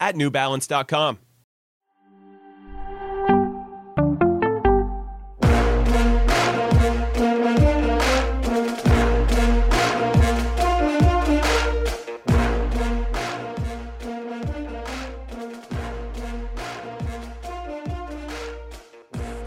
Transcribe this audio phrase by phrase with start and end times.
[0.00, 1.18] at newbalance.com.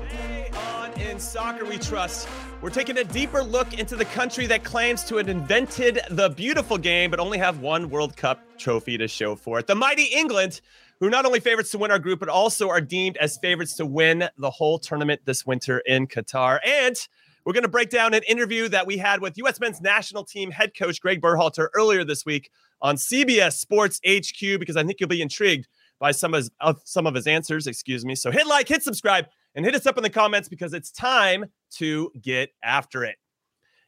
[0.07, 2.27] Stay on in Soccer We Trust.
[2.63, 6.77] We're taking a deeper look into the country that claims to have invented the beautiful
[6.77, 9.67] game, but only have one World Cup trophy to show for it.
[9.67, 10.61] The mighty England,
[11.01, 13.85] who not only favorites to win our group, but also are deemed as favorites to
[13.85, 16.59] win the whole tournament this winter in Qatar.
[16.65, 16.95] And
[17.43, 19.59] we're going to break down an interview that we had with U.S.
[19.59, 22.49] men's national team head coach Greg Berhalter earlier this week
[22.81, 25.67] on CBS Sports HQ because I think you'll be intrigued
[25.99, 27.67] by some of his, of some of his answers.
[27.67, 28.15] Excuse me.
[28.15, 31.45] So hit like, hit subscribe, and hit us up in the comments because it's time
[31.71, 33.17] to get after it.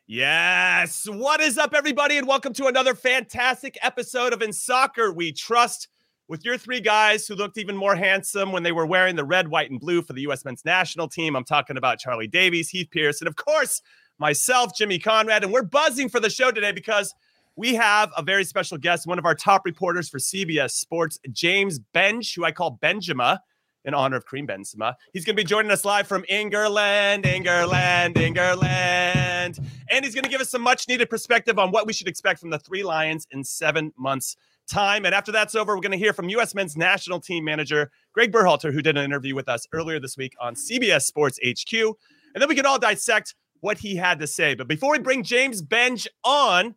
[0.07, 1.07] Yes.
[1.09, 2.17] What is up, everybody?
[2.17, 5.88] And welcome to another fantastic episode of In Soccer We Trust
[6.27, 9.47] with your three guys who looked even more handsome when they were wearing the red,
[9.47, 10.45] white, and blue for the U.S.
[10.45, 11.35] men's national team.
[11.35, 13.81] I'm talking about Charlie Davies, Heath Pearce, and of course,
[14.19, 15.44] myself, Jimmy Conrad.
[15.44, 17.13] And we're buzzing for the show today because
[17.55, 21.79] we have a very special guest, one of our top reporters for CBS Sports, James
[21.95, 23.38] Benge, who I call Benjamin
[23.85, 24.96] in honor of Karim Benzema.
[25.13, 29.59] He's going to be joining us live from England, England, England.
[29.90, 32.40] And he's going to give us some much needed perspective on what we should expect
[32.40, 34.35] from the Three Lions in seven months'
[34.68, 35.06] time.
[35.06, 36.56] And after that's over, we're going to hear from U.S.
[36.56, 40.34] men's national team manager Greg Berhalter, who did an interview with us earlier this week
[40.41, 41.73] on CBS Sports HQ.
[41.73, 44.56] And then we can all dissect what he had to say.
[44.56, 46.75] But before we bring James Benge on,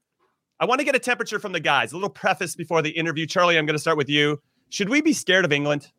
[0.61, 1.93] I want to get a temperature from the guys.
[1.93, 3.27] A little preface before the interview.
[3.27, 4.41] Charlie, I'm going to start with you.
[4.71, 5.91] Should we be scared of England?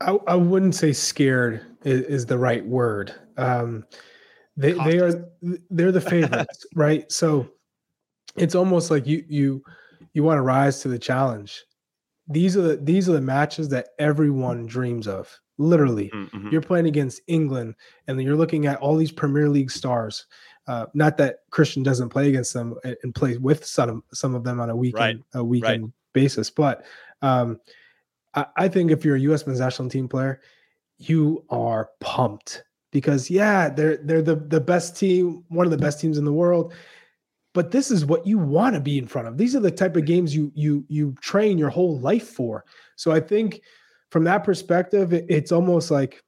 [0.00, 3.14] I, I wouldn't say scared is, is the right word.
[3.36, 3.84] Um,
[4.56, 5.24] they they are
[5.70, 7.10] they're the favorites, right?
[7.10, 7.48] So
[8.36, 9.62] it's almost like you you
[10.12, 11.64] you want to rise to the challenge.
[12.28, 15.36] These are the these are the matches that everyone dreams of.
[15.56, 16.48] Literally, Mm-hmm.
[16.50, 17.74] you're playing against England,
[18.08, 20.26] and you're looking at all these Premier League stars.
[20.66, 24.42] Uh, not that Christian doesn't play against them and, and play with some some of
[24.44, 26.84] them on a weekend a weekend basis, but
[27.22, 27.60] um,
[28.34, 29.46] I, think if you're a U.S.
[29.46, 30.40] men's national team player,
[30.98, 36.00] you are pumped because yeah, they're they're the the best team, one of the best
[36.00, 36.72] teams in the world.
[37.52, 39.38] But this is what you want to be in front of.
[39.38, 42.64] These are the type of games you you you train your whole life for.
[42.96, 43.60] So I think
[44.10, 46.22] from that perspective, it- it's almost like,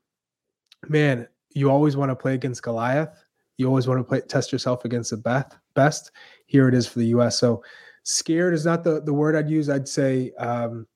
[0.88, 3.24] man, you always want to play against Goliath.
[3.58, 5.56] You always want to play test yourself against the best.
[5.74, 6.10] Best
[6.46, 7.38] here it is for the U.S.
[7.38, 7.62] So
[8.02, 9.68] scared is not the the word I'd use.
[9.68, 10.86] I'd say um,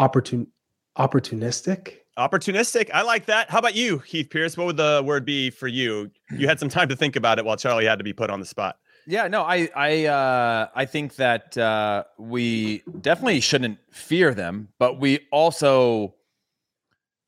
[0.00, 0.46] opportun
[0.98, 1.98] opportunistic.
[2.18, 2.90] Opportunistic.
[2.92, 3.50] I like that.
[3.50, 4.56] How about you, Heath Pearce?
[4.56, 6.10] What would the word be for you?
[6.30, 8.40] You had some time to think about it while Charlie had to be put on
[8.40, 8.78] the spot.
[9.06, 15.00] Yeah, no, I I uh, I think that uh, we definitely shouldn't fear them, but
[15.00, 16.14] we also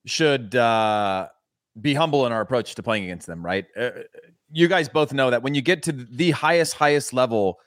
[0.04, 1.28] should uh,
[1.80, 3.44] be humble in our approach to playing against them.
[3.44, 3.66] Right?
[3.76, 3.90] Uh,
[4.50, 7.58] you guys both know that when you get to the highest highest level,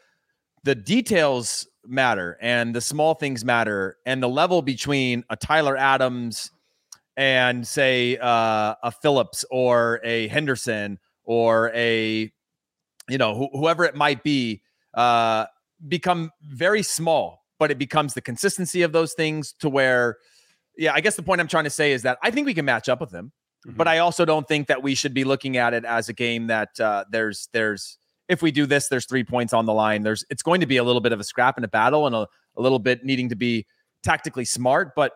[0.63, 6.51] the details matter and the small things matter, and the level between a Tyler Adams
[7.17, 12.31] and say uh, a Phillips or a Henderson or a
[13.09, 14.61] you know wh- whoever it might be
[14.93, 15.45] uh,
[15.87, 20.17] become very small but it becomes the consistency of those things to where
[20.77, 22.65] yeah i guess the point i'm trying to say is that i think we can
[22.65, 23.31] match up with them
[23.75, 26.47] but i also don't think that we should be looking at it as a game
[26.47, 30.03] that uh, there's there's if we do this there's three points on the line.
[30.03, 32.15] There's it's going to be a little bit of a scrap and a battle and
[32.15, 32.27] a,
[32.57, 33.65] a little bit needing to be
[34.03, 35.13] tactically smart but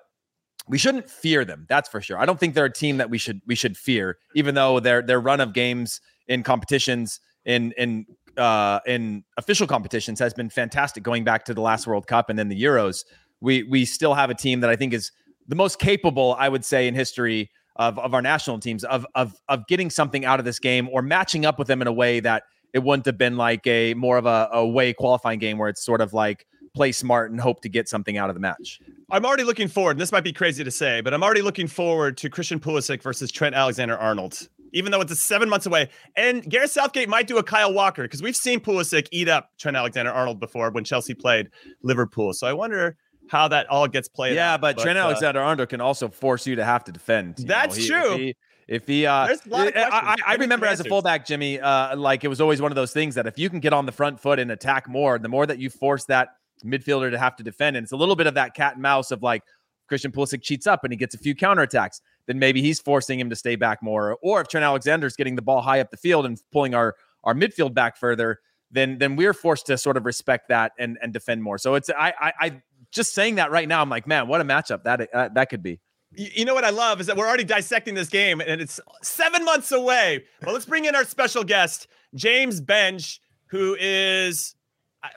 [0.68, 2.18] we shouldn't fear them that's for sure.
[2.18, 5.02] I don't think they're a team that we should we should fear even though their
[5.02, 8.06] their run of games in competitions in in
[8.38, 12.38] uh in official competitions has been fantastic going back to the last world cup and
[12.38, 13.04] then the euros.
[13.42, 15.12] We we still have a team that i think is
[15.48, 19.34] the most capable i would say in history of, of our national teams of of
[19.48, 22.20] of getting something out of this game or matching up with them in a way
[22.20, 22.44] that
[22.74, 25.84] it wouldn't have been like a more of a, a way qualifying game where it's
[25.84, 28.80] sort of like play smart and hope to get something out of the match.
[29.12, 29.92] I'm already looking forward.
[29.92, 33.02] And this might be crazy to say, but I'm already looking forward to Christian Pulisic
[33.02, 35.90] versus Trent Alexander Arnold, even though it's a seven months away.
[36.16, 39.76] And Gareth Southgate might do a Kyle Walker because we've seen Pulisic eat up Trent
[39.76, 41.50] Alexander Arnold before when Chelsea played
[41.82, 42.34] Liverpool.
[42.34, 42.98] So I wonder
[43.30, 44.36] how that all gets played.
[44.36, 44.62] Yeah, out.
[44.62, 47.38] but, but Trent uh, Alexander Arnold can also force you to have to defend.
[47.38, 48.14] That's know, he, true.
[48.14, 48.36] If he,
[48.70, 52.62] if he uh, I, I, remember as a fullback, Jimmy, uh, like it was always
[52.62, 54.88] one of those things that if you can get on the front foot and attack
[54.88, 57.78] more, the more that you force that midfielder to have to defend.
[57.78, 59.44] And it's a little bit of that cat and mouse of like
[59.88, 62.02] Christian Pulisic cheats up and he gets a few counterattacks.
[62.28, 64.20] Then maybe he's forcing him to stay back more.
[64.22, 67.34] Or if Trent Alexander's getting the ball high up the field and pulling our our
[67.34, 68.40] midfield back further,
[68.70, 71.58] then then we're forced to sort of respect that and and defend more.
[71.58, 72.62] So it's I I, I
[72.92, 73.82] just saying that right now.
[73.82, 75.80] I'm like, man, what a matchup that uh, that could be.
[76.12, 79.46] You know what I love is that we're already dissecting this game and it's seven
[79.46, 80.24] months away.
[80.44, 84.56] Well, let's bring in our special guest, James Benge, who is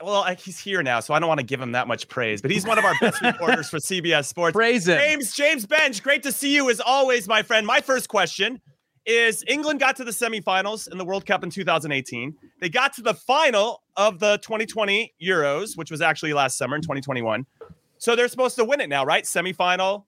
[0.01, 2.51] well, he's here now, so I don't want to give him that much praise, but
[2.51, 4.53] he's one of our best reporters for CBS Sports.
[4.53, 4.97] Praise him.
[4.97, 7.67] James, James Benge, great to see you as always, my friend.
[7.67, 8.61] My first question
[9.05, 12.33] is England got to the semifinals in the World Cup in 2018.
[12.61, 16.81] They got to the final of the 2020 Euros, which was actually last summer in
[16.81, 17.45] 2021.
[17.97, 19.25] So they're supposed to win it now, right?
[19.25, 20.05] Semifinal,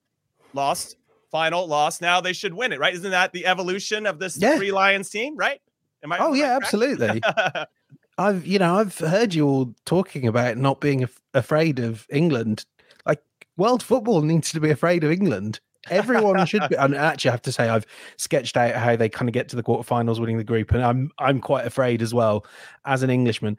[0.56, 0.96] lost,
[1.30, 2.02] final, lost.
[2.02, 2.94] Now they should win it, right?
[2.94, 4.56] Isn't that the evolution of this yeah.
[4.56, 5.60] Three Lions team, right?
[6.02, 6.18] Am I?
[6.18, 7.22] Oh yeah, absolutely.
[8.18, 12.64] I've you know I've heard you all talking about not being af- afraid of England.
[13.04, 13.22] Like
[13.56, 15.60] world football needs to be afraid of England.
[15.88, 16.76] Everyone should be.
[16.76, 17.86] And actually, I have to say I've
[18.16, 21.10] sketched out how they kind of get to the quarterfinals, winning the group, and I'm
[21.18, 22.46] I'm quite afraid as well
[22.84, 23.58] as an Englishman.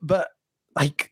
[0.00, 0.28] But
[0.76, 1.10] like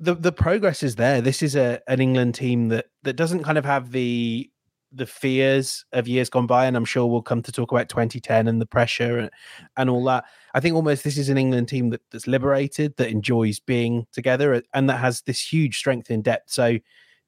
[0.00, 1.20] the the progress is there.
[1.20, 4.50] This is a an England team that that doesn't kind of have the
[4.92, 8.48] the fears of years gone by, and I'm sure we'll come to talk about 2010
[8.48, 9.30] and the pressure and,
[9.76, 10.24] and all that.
[10.54, 14.62] I think almost this is an England team that, that's liberated, that enjoys being together,
[14.74, 16.50] and that has this huge strength in depth.
[16.50, 16.78] So,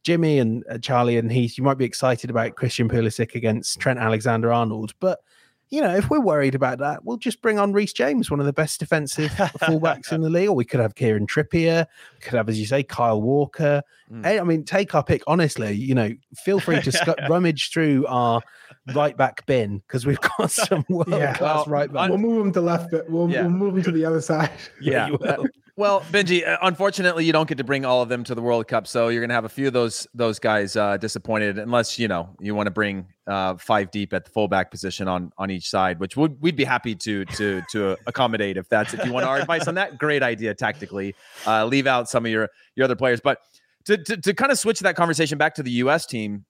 [0.02, 3.98] Jimmy and uh, Charlie and Heath, you might be excited about Christian Pulisic against Trent
[3.98, 5.20] Alexander Arnold, but
[5.70, 8.46] you know, if we're worried about that, we'll just bring on Reece James, one of
[8.46, 10.48] the best defensive fullbacks in the league.
[10.48, 11.86] Or we could have Kieran Trippier,
[12.20, 13.82] could have, as you say, Kyle Walker.
[14.12, 14.40] Mm.
[14.40, 15.22] I mean, take our pick.
[15.28, 18.42] Honestly, you know, feel free to sc- rummage through our
[18.94, 21.34] right back bin because we've got some world yeah.
[21.34, 22.08] class well, right back.
[22.08, 23.42] We'll move them to the left, but we'll, yeah.
[23.42, 24.50] we'll move them to the other side.
[24.80, 25.10] Yeah.
[25.20, 25.36] yeah
[25.80, 28.68] well, Benji, uh, unfortunately, you don't get to bring all of them to the World
[28.68, 31.98] Cup, so you're going to have a few of those those guys uh, disappointed, unless
[31.98, 35.50] you know you want to bring uh, five deep at the fullback position on on
[35.50, 39.10] each side, which would we'd be happy to to to accommodate if that's if you
[39.10, 39.96] want our advice on that.
[39.96, 41.14] Great idea tactically.
[41.46, 43.38] Uh, leave out some of your your other players, but
[43.86, 46.04] to, to to kind of switch that conversation back to the U.S.
[46.04, 46.44] team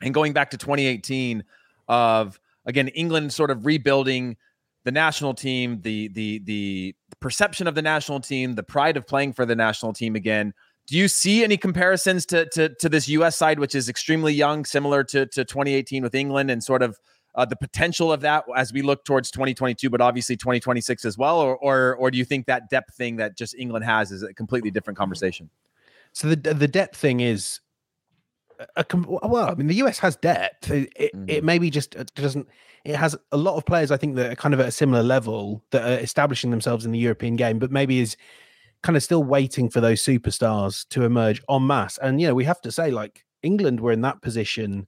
[0.00, 1.44] and going back to 2018
[1.88, 4.38] of again England sort of rebuilding
[4.84, 9.32] the national team, the the the perception of the national team, the pride of playing
[9.32, 10.52] for the national team again.
[10.86, 13.36] Do you see any comparisons to to, to this U.S.
[13.36, 16.98] side, which is extremely young, similar to to 2018 with England, and sort of
[17.34, 21.40] uh, the potential of that as we look towards 2022, but obviously 2026 as well,
[21.40, 24.34] or or or do you think that depth thing that just England has is a
[24.34, 25.48] completely different conversation?
[26.12, 27.60] So the the depth thing is
[28.76, 30.70] a, well, I mean, the US has depth.
[30.70, 31.24] It, mm-hmm.
[31.28, 32.48] it maybe just uh, doesn't.
[32.84, 33.90] It has a lot of players.
[33.90, 36.92] I think that are kind of at a similar level that are establishing themselves in
[36.92, 38.16] the European game, but maybe is
[38.82, 41.98] kind of still waiting for those superstars to emerge en masse.
[41.98, 44.86] And you know, we have to say, like England were in that position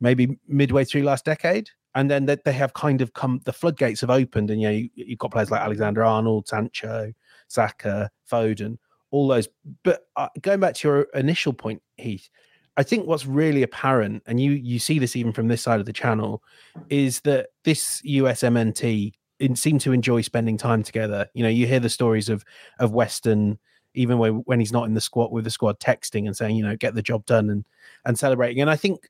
[0.00, 3.40] maybe midway through last decade, and then that they have kind of come.
[3.44, 7.12] The floodgates have opened, and you know, you, you've got players like Alexander Arnold, Sancho,
[7.48, 8.78] Saka, Foden,
[9.10, 9.48] all those.
[9.84, 12.28] But uh, going back to your initial point, Heath
[12.76, 15.86] I think what's really apparent, and you you see this even from this side of
[15.86, 16.42] the channel,
[16.88, 19.12] is that this USMNT
[19.54, 21.28] seem to enjoy spending time together.
[21.34, 22.44] You know, you hear the stories of
[22.78, 23.58] of Weston,
[23.94, 26.64] even when when he's not in the squad with the squad, texting and saying, you
[26.64, 27.64] know, get the job done and
[28.04, 28.60] and celebrating.
[28.60, 29.08] And I think,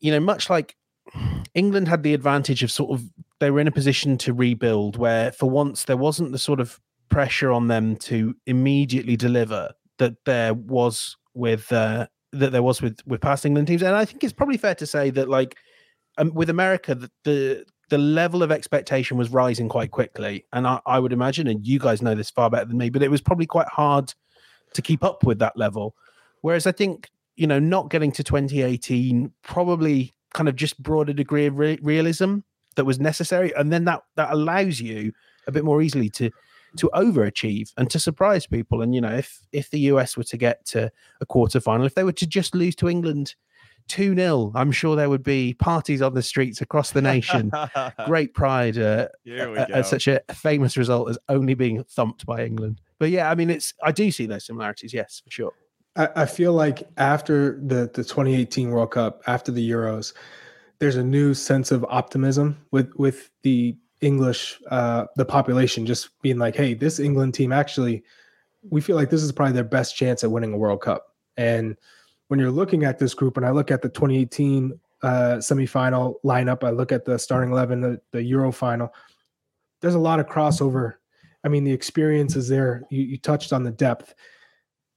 [0.00, 0.76] you know, much like
[1.54, 5.32] England had the advantage of sort of they were in a position to rebuild, where
[5.32, 10.52] for once there wasn't the sort of pressure on them to immediately deliver that there
[10.52, 12.06] was with uh,
[12.38, 14.86] that there was with with past England teams, and I think it's probably fair to
[14.86, 15.56] say that like
[16.18, 20.80] um, with America, the, the the level of expectation was rising quite quickly, and I,
[20.86, 23.20] I would imagine, and you guys know this far better than me, but it was
[23.20, 24.12] probably quite hard
[24.74, 25.94] to keep up with that level.
[26.40, 31.14] Whereas I think you know not getting to 2018 probably kind of just brought a
[31.14, 32.38] degree of re- realism
[32.76, 35.12] that was necessary, and then that that allows you
[35.46, 36.30] a bit more easily to
[36.76, 38.82] to overachieve and to surprise people.
[38.82, 41.94] And you know, if if the US were to get to a quarter final, if
[41.94, 43.34] they were to just lose to England
[43.88, 47.52] 2 0, I'm sure there would be parties on the streets across the nation.
[48.06, 52.80] Great pride uh, at such a famous result as only being thumped by England.
[52.98, 54.92] But yeah, I mean, it's I do see those similarities.
[54.92, 55.52] Yes, for sure.
[55.94, 60.12] I, I feel like after the the 2018 World Cup, after the Euros,
[60.78, 66.38] there's a new sense of optimism with with the English, uh, the population just being
[66.38, 68.02] like, hey, this England team actually,
[68.68, 71.14] we feel like this is probably their best chance at winning a World Cup.
[71.36, 71.76] And
[72.28, 76.64] when you're looking at this group, and I look at the 2018 uh, semifinal lineup,
[76.64, 78.92] I look at the starting 11, the, the Euro final,
[79.80, 80.94] there's a lot of crossover.
[81.44, 82.82] I mean, the experience is there.
[82.90, 84.14] You, you touched on the depth.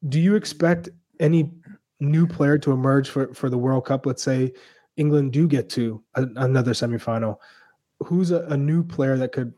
[0.07, 0.89] Do you expect
[1.19, 1.51] any
[1.99, 4.05] new player to emerge for, for the World Cup?
[4.05, 4.53] Let's say
[4.97, 7.37] England do get to a, another semifinal
[7.99, 9.53] who's a, a, new player that could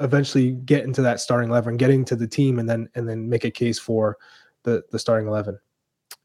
[0.00, 3.44] eventually get into that starting eleven, get into the team, and then and then make
[3.44, 4.16] a case for
[4.62, 5.58] the the starting eleven?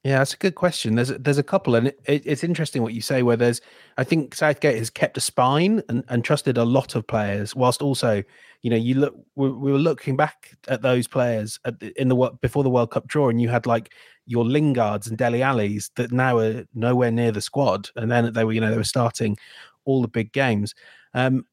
[0.04, 0.96] Yeah, that's a good question.
[0.96, 3.22] There's there's a couple, and it, it's interesting what you say.
[3.22, 3.60] Where there's,
[3.98, 7.82] I think Southgate has kept a spine and, and trusted a lot of players, whilst
[7.82, 8.24] also,
[8.62, 12.08] you know, you look we, we were looking back at those players at the, in
[12.08, 13.94] the before the World Cup draw, and you had like
[14.26, 18.54] your Lingards and Allis that now are nowhere near the squad, and then they were,
[18.54, 19.38] you know, they were starting
[19.84, 20.74] all the big games.
[21.14, 21.46] Um,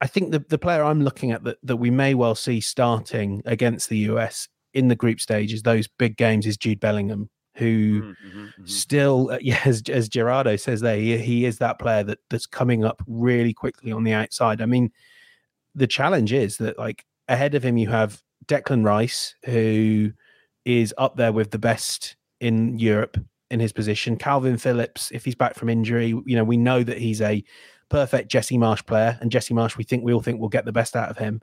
[0.00, 3.42] I think the, the player I'm looking at that, that we may well see starting
[3.44, 8.16] against the US in the group stages, those big games, is Jude Bellingham, who mm,
[8.26, 8.66] mm-hmm, mm-hmm.
[8.66, 12.46] still, uh, yeah, as, as Gerardo says there, he, he is that player that that's
[12.46, 14.62] coming up really quickly on the outside.
[14.62, 14.90] I mean,
[15.74, 20.12] the challenge is that like ahead of him you have Declan Rice, who
[20.64, 23.16] is up there with the best in Europe
[23.50, 24.16] in his position.
[24.16, 27.42] Kalvin Phillips, if he's back from injury, you know, we know that he's a
[27.90, 30.72] perfect Jesse Marsch player, and Jesse Marsch, we think we all think will get the
[30.72, 31.42] best out of him.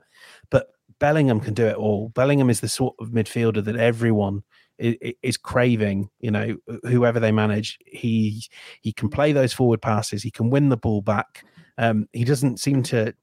[0.50, 2.08] But Bellingham can do it all.
[2.10, 4.42] Bellingham is the sort of midfielder that everyone
[4.78, 6.10] is, is craving.
[6.18, 8.42] You know, whoever they manage, he
[8.82, 10.22] he can play those forward passes.
[10.22, 11.44] He can win the ball back.
[11.76, 13.14] Um, he doesn't seem to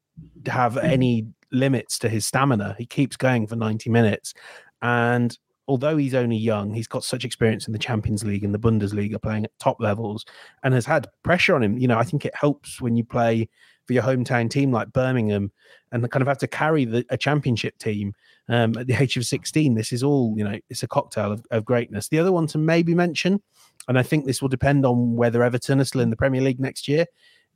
[0.45, 2.75] have any limits to his stamina.
[2.77, 4.33] He keeps going for 90 minutes.
[4.81, 8.59] And although he's only young, he's got such experience in the Champions League and the
[8.59, 10.25] Bundesliga playing at top levels
[10.63, 11.77] and has had pressure on him.
[11.77, 13.49] You know, I think it helps when you play
[13.85, 15.51] for your hometown team like Birmingham
[15.91, 18.13] and kind of have to carry the, a championship team
[18.49, 19.75] um, at the age of 16.
[19.75, 22.09] This is all, you know, it's a cocktail of, of greatness.
[22.09, 23.41] The other one to maybe mention,
[23.87, 26.59] and I think this will depend on whether Everton are still in the Premier League
[26.59, 27.05] next year.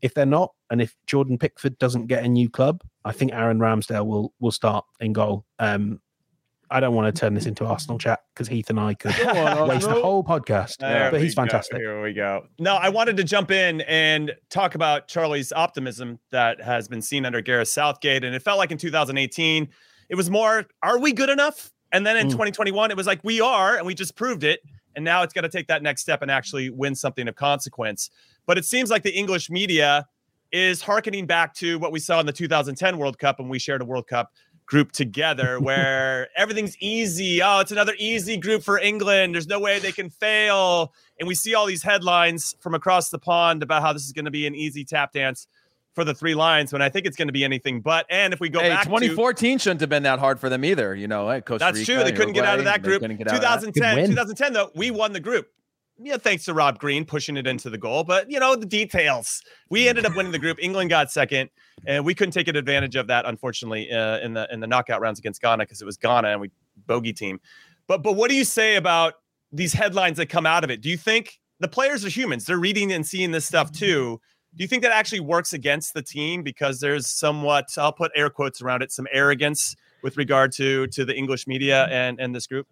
[0.01, 3.59] If they're not, and if Jordan Pickford doesn't get a new club, I think Aaron
[3.59, 5.45] Ramsdale will will start in goal.
[5.57, 5.99] Um,
[6.71, 9.11] I don't want to turn this into Arsenal chat because Heath and I could
[9.67, 10.77] waste the whole podcast.
[10.77, 11.77] There but he's fantastic.
[11.77, 11.79] Go.
[11.79, 12.45] Here we go.
[12.59, 17.25] No, I wanted to jump in and talk about Charlie's optimism that has been seen
[17.25, 18.23] under Gareth Southgate.
[18.23, 19.67] And it felt like in 2018,
[20.09, 21.71] it was more, are we good enough?
[21.91, 22.31] And then in mm.
[22.31, 24.61] 2021, it was like, we are, and we just proved it.
[24.95, 28.11] And now it's got to take that next step and actually win something of consequence.
[28.45, 30.07] But it seems like the English media
[30.51, 33.81] is harkening back to what we saw in the 2010 World Cup when we shared
[33.81, 34.31] a World Cup
[34.69, 37.41] group together where everything's easy.
[37.41, 39.35] Oh, it's another easy group for England.
[39.35, 40.93] There's no way they can fail.
[41.19, 44.25] And we see all these headlines from across the pond about how this is going
[44.25, 45.47] to be an easy tap dance
[45.95, 48.05] for the three lions when I think it's going to be anything but.
[48.09, 50.63] And if we go hey, back 2014 to, shouldn't have been that hard for them
[50.63, 50.95] either.
[50.95, 51.41] You know, eh?
[51.41, 52.03] Costa that's Rica, true.
[52.03, 53.01] They couldn't get out of that group.
[53.01, 55.49] 2010, 2010 though, we won the group
[56.01, 58.03] yeah, thanks to Rob Green pushing it into the goal.
[58.03, 59.41] But you know, the details.
[59.69, 60.57] We ended up winning the group.
[60.61, 61.49] England got second,
[61.85, 65.19] and we couldn't take advantage of that, unfortunately, uh, in the in the knockout rounds
[65.19, 66.51] against Ghana because it was Ghana and we
[66.87, 67.39] bogey team.
[67.87, 69.15] But but what do you say about
[69.51, 70.81] these headlines that come out of it?
[70.81, 72.45] Do you think the players are humans?
[72.45, 74.21] They're reading and seeing this stuff too.
[74.55, 78.29] Do you think that actually works against the team because there's somewhat I'll put air
[78.29, 82.47] quotes around it, some arrogance with regard to to the English media and and this
[82.47, 82.67] group?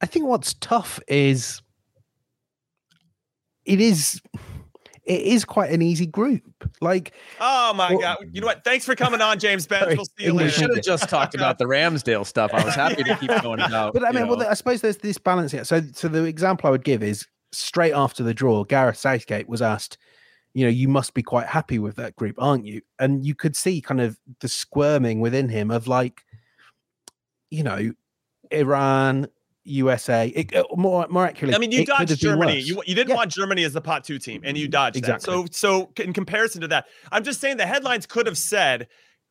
[0.00, 1.62] I think what's tough is
[3.66, 4.20] it is
[5.06, 6.42] it is quite an easy group.
[6.80, 8.64] Like, oh my well, god, you know what?
[8.64, 9.96] Thanks for coming on, James Benge.
[9.96, 10.46] We'll see you later.
[10.46, 12.52] We should have just talked about the Ramsdale stuff.
[12.52, 13.94] I was happy to keep going about.
[13.94, 15.64] But I mean, well, I suppose there's this balance here.
[15.64, 19.62] So, so the example I would give is straight after the draw, Gareth Southgate was
[19.62, 19.96] asked,
[20.54, 22.82] you know, you must be quite happy with that group, aren't you?
[22.98, 26.24] And you could see kind of the squirming within him of like,
[27.50, 27.92] you know,
[28.50, 29.28] Iran,
[29.66, 30.28] USA.
[30.28, 32.60] It, uh, more more accurately, I mean, you dodged Germany.
[32.60, 33.16] You, you didn't yeah.
[33.16, 35.34] want Germany as the pot two team, and you dodged exactly.
[35.42, 35.54] That.
[35.54, 38.88] So so in comparison to that, I'm just saying the headlines could have said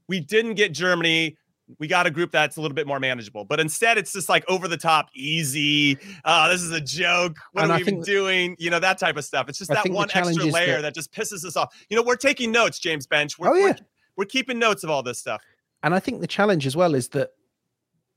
[0.07, 1.37] we didn't get Germany.
[1.79, 4.45] We got a group that's a little bit more manageable, but instead it's just like
[4.47, 5.97] over the top, easy.
[6.23, 7.37] Uh, this is a joke.
[7.53, 8.55] What and are I we even doing?
[8.59, 9.49] You know that type of stuff.
[9.49, 11.73] It's just I that one extra layer that, that, just pisses us off.
[11.89, 13.39] You know, we're taking notes, James Benge.
[13.39, 13.65] We're, oh, yeah.
[13.65, 13.75] we're,
[14.17, 15.41] we're keeping notes of all this stuff.
[15.81, 17.31] And I think the challenge as well is that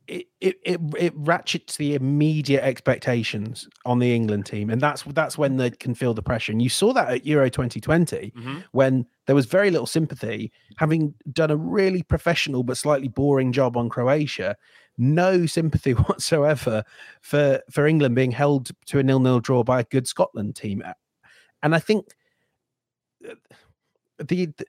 [0.08, 5.36] it, it it it ratchets the immediate expectations on the England team, and that's that's
[5.36, 6.50] when they can feel the pressure.
[6.50, 8.58] And you saw that at Euro 2020 mm-hmm.
[8.72, 13.76] when there was very little sympathy, having done a really professional but slightly boring job
[13.76, 14.56] on Croatia.
[14.96, 16.84] No sympathy whatsoever
[17.20, 20.82] for for England being held to a nil-nil draw by a good Scotland team,
[21.62, 22.06] and I think
[23.28, 23.34] uh,
[24.18, 24.66] the, the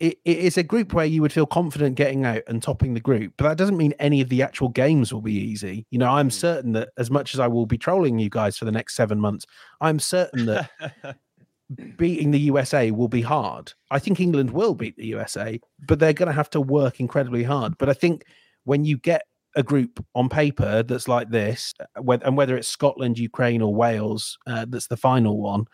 [0.00, 3.00] it, it is a group where you would feel confident getting out and topping the
[3.00, 5.86] group, but that doesn't mean any of the actual games will be easy.
[5.90, 6.32] You know, I'm mm.
[6.32, 9.20] certain that as much as I will be trolling you guys for the next seven
[9.20, 9.44] months,
[9.80, 10.70] I'm certain that
[11.96, 13.72] beating the USA will be hard.
[13.90, 17.42] I think England will beat the USA, but they're going to have to work incredibly
[17.42, 17.76] hard.
[17.78, 18.24] But I think
[18.64, 19.22] when you get
[19.56, 24.38] a group on paper that's like this, uh, and whether it's Scotland, Ukraine, or Wales,
[24.46, 25.64] uh, that's the final one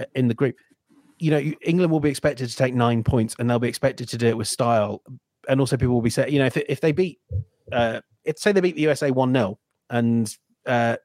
[0.00, 0.56] uh, in the group,
[1.20, 4.18] you know, England will be expected to take nine points, and they'll be expected to
[4.18, 5.02] do it with style.
[5.48, 7.18] And also, people will be saying, you know, if if they beat,
[7.72, 9.58] uh, if say they beat the USA one 0
[9.90, 10.34] and
[10.66, 10.96] uh,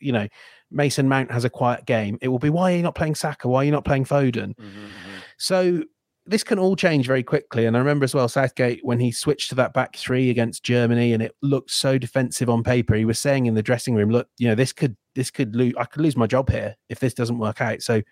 [0.00, 0.28] you know,
[0.70, 3.48] Mason Mount has a quiet game, it will be why are you not playing Saka?
[3.48, 4.54] Why are you not playing Foden?
[4.54, 5.18] Mm-hmm, mm-hmm.
[5.38, 5.82] So
[6.26, 7.64] this can all change very quickly.
[7.64, 11.12] And I remember as well Southgate when he switched to that back three against Germany,
[11.14, 12.94] and it looked so defensive on paper.
[12.94, 15.74] He was saying in the dressing room, "Look, you know, this could this could lose.
[15.78, 18.02] I could lose my job here if this doesn't work out." So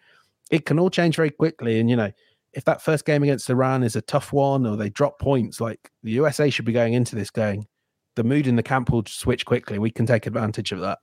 [0.50, 1.80] it can all change very quickly.
[1.80, 2.12] And you know,
[2.52, 5.90] if that first game against Iran is a tough one or they drop points, like
[6.02, 7.66] the USA should be going into this going,
[8.14, 9.78] the mood in the camp will switch quickly.
[9.78, 10.98] We can take advantage of that.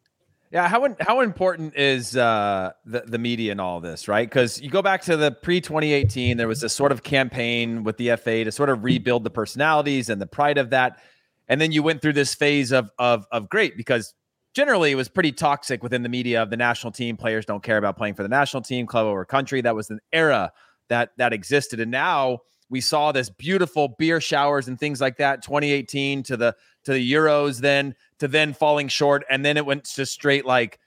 [0.51, 4.29] Yeah, how how important is uh, the the media and all this, right?
[4.29, 7.97] Because you go back to the pre 2018, there was this sort of campaign with
[7.97, 10.99] the FA to sort of rebuild the personalities and the pride of that,
[11.47, 14.13] and then you went through this phase of of of great because
[14.53, 17.17] generally it was pretty toxic within the media of the national team.
[17.17, 19.61] Players don't care about playing for the national team, club or country.
[19.61, 20.51] That was an era
[20.89, 25.43] that that existed, and now we saw this beautiful beer showers and things like that.
[25.43, 26.55] 2018 to the
[26.85, 30.79] to the Euros, then to then falling short, and then it went to straight like,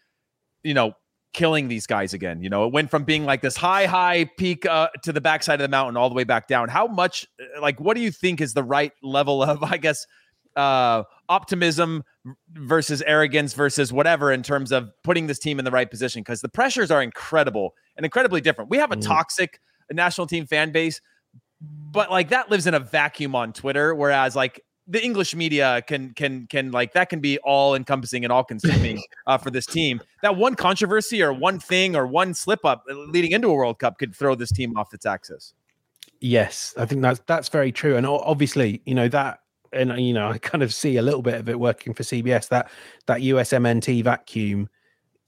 [0.62, 0.92] you know,
[1.32, 2.42] killing these guys again.
[2.42, 5.60] You know, it went from being like this high, high peak uh, to the backside
[5.60, 6.68] of the mountain all the way back down.
[6.68, 7.26] How much,
[7.60, 10.06] like, what do you think is the right level of, I guess,
[10.56, 12.02] uh, optimism
[12.52, 16.40] versus arrogance versus whatever in terms of putting this team in the right position because
[16.40, 18.70] the pressures are incredible and incredibly different.
[18.70, 19.02] We have a mm.
[19.02, 19.60] toxic
[19.90, 21.00] national team fan base,
[21.60, 26.12] but like that lives in a vacuum on Twitter, whereas like the English media can
[26.14, 30.00] can can like that can be all encompassing and all consuming uh, for this team.
[30.22, 33.98] That one controversy or one thing or one slip up leading into a World Cup
[33.98, 35.54] could throw this team off its axis.
[36.20, 39.40] Yes, I think that's that's very true, and obviously, you know that
[39.72, 42.48] and you know, I kind of see a little bit of it working for CBS.
[42.48, 42.70] That
[43.06, 44.68] that USMNT vacuum,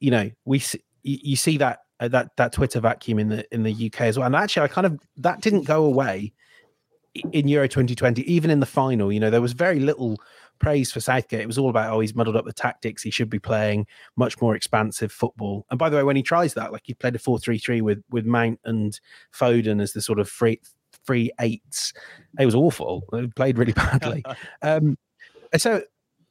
[0.00, 3.62] you know, we see, you see that uh, that that Twitter vacuum in the in
[3.62, 4.26] the UK as well.
[4.26, 6.32] And actually, I kind of that didn't go away
[7.32, 9.12] in Euro 2020, even in the final.
[9.12, 10.18] You know, there was very little
[10.58, 11.40] praise for Southgate.
[11.40, 13.02] It was all about, oh, he's muddled up the tactics.
[13.02, 15.66] He should be playing much more expansive football.
[15.70, 17.80] And by the way, when he tries that, like he played a 4 3 3
[17.80, 18.98] with with Mount and
[19.32, 20.60] Foden as the sort of free
[21.08, 21.94] three eights.
[22.38, 23.02] It was awful.
[23.14, 24.22] It played really badly.
[24.60, 24.98] um,
[25.56, 25.82] so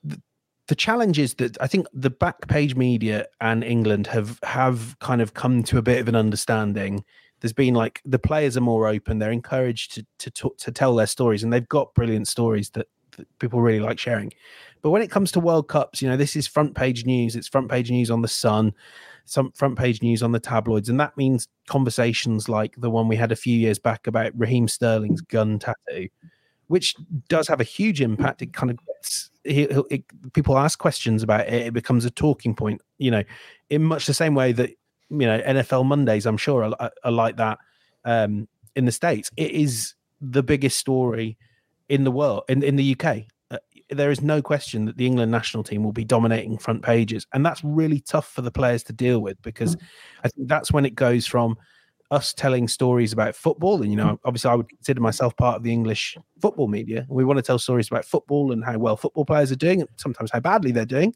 [0.04, 0.22] the,
[0.68, 5.20] the challenge is that I think the back page media and England have have kind
[5.20, 7.04] of come to a bit of an understanding.
[7.42, 9.18] There's been like the players are more open.
[9.18, 12.88] They're encouraged to to talk, to tell their stories, and they've got brilliant stories that
[13.40, 14.32] people really like sharing.
[14.84, 17.36] But when it comes to World Cups, you know, this is front page news.
[17.36, 18.74] It's front page news on the Sun
[19.28, 23.16] some front page news on the tabloids, and that means conversations like the one we
[23.16, 26.08] had a few years back about Raheem Sterling's gun tattoo,
[26.68, 26.96] which
[27.28, 28.42] does have a huge impact.
[28.42, 31.68] It kind of gets it, it, people ask questions about it.
[31.68, 33.24] It becomes a talking point, you know,
[33.70, 34.72] in much the same way that
[35.10, 37.60] you know NFL Mondays, I'm sure, are, are like that
[38.06, 39.32] um, in the states.
[39.38, 41.38] It is the biggest story
[41.90, 43.26] in the world in, in the UK
[43.90, 47.46] there is no question that the England national team will be dominating front pages, and
[47.46, 49.82] that's really tough for the players to deal with because mm.
[50.24, 51.58] I think that's when it goes from
[52.12, 55.64] us telling stories about football, and you know, obviously, I would consider myself part of
[55.64, 57.06] the English football media.
[57.10, 59.90] We want to tell stories about football and how well football players are doing, and
[59.98, 61.14] sometimes how badly they're doing.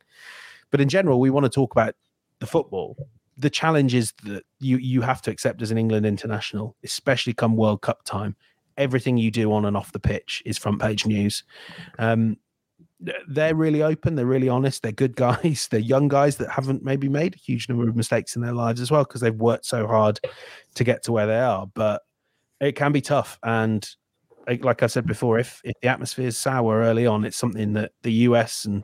[0.69, 1.95] But in general, we want to talk about
[2.39, 2.97] the football.
[3.37, 7.55] The challenge is that you you have to accept as an England international, especially come
[7.55, 8.35] World Cup time.
[8.77, 11.43] Everything you do on and off the pitch is front page news.
[11.99, 12.37] Um,
[13.27, 14.15] they're really open.
[14.15, 14.83] They're really honest.
[14.83, 15.67] They're good guys.
[15.71, 18.81] They're young guys that haven't maybe made a huge number of mistakes in their lives
[18.81, 20.19] as well because they've worked so hard
[20.75, 21.67] to get to where they are.
[21.73, 22.01] But
[22.59, 23.39] it can be tough.
[23.43, 23.87] And
[24.47, 27.91] like I said before, if if the atmosphere is sour early on, it's something that
[28.03, 28.83] the US and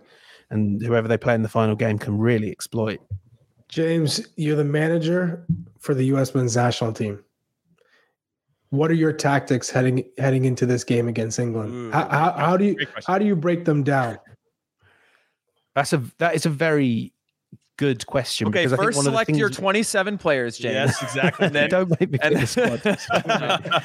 [0.50, 3.00] and whoever they play in the final game can really exploit.
[3.68, 5.46] James, you're the manager
[5.80, 7.24] for the US men's national team.
[8.70, 11.94] What are your tactics heading heading into this game against England?
[11.94, 14.20] How, how, how, do you how do you break them down?
[15.76, 17.14] That's a that is a very
[17.78, 18.48] good question.
[18.48, 20.74] Okay, first select your 27 players, James.
[20.74, 21.48] Yes, exactly.
[21.50, 22.86] then, Don't make me pick the squad.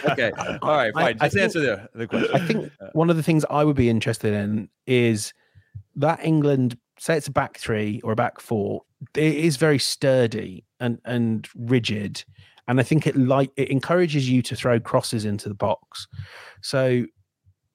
[0.13, 1.17] okay, all right, fine.
[1.21, 2.31] I, Just I answer the, the question.
[2.35, 5.33] I think one of the things I would be interested in is
[5.97, 8.83] that England, say it's a back three or a back four,
[9.15, 12.25] it is very sturdy and and rigid,
[12.69, 16.07] and I think it like it encourages you to throw crosses into the box.
[16.61, 17.05] So,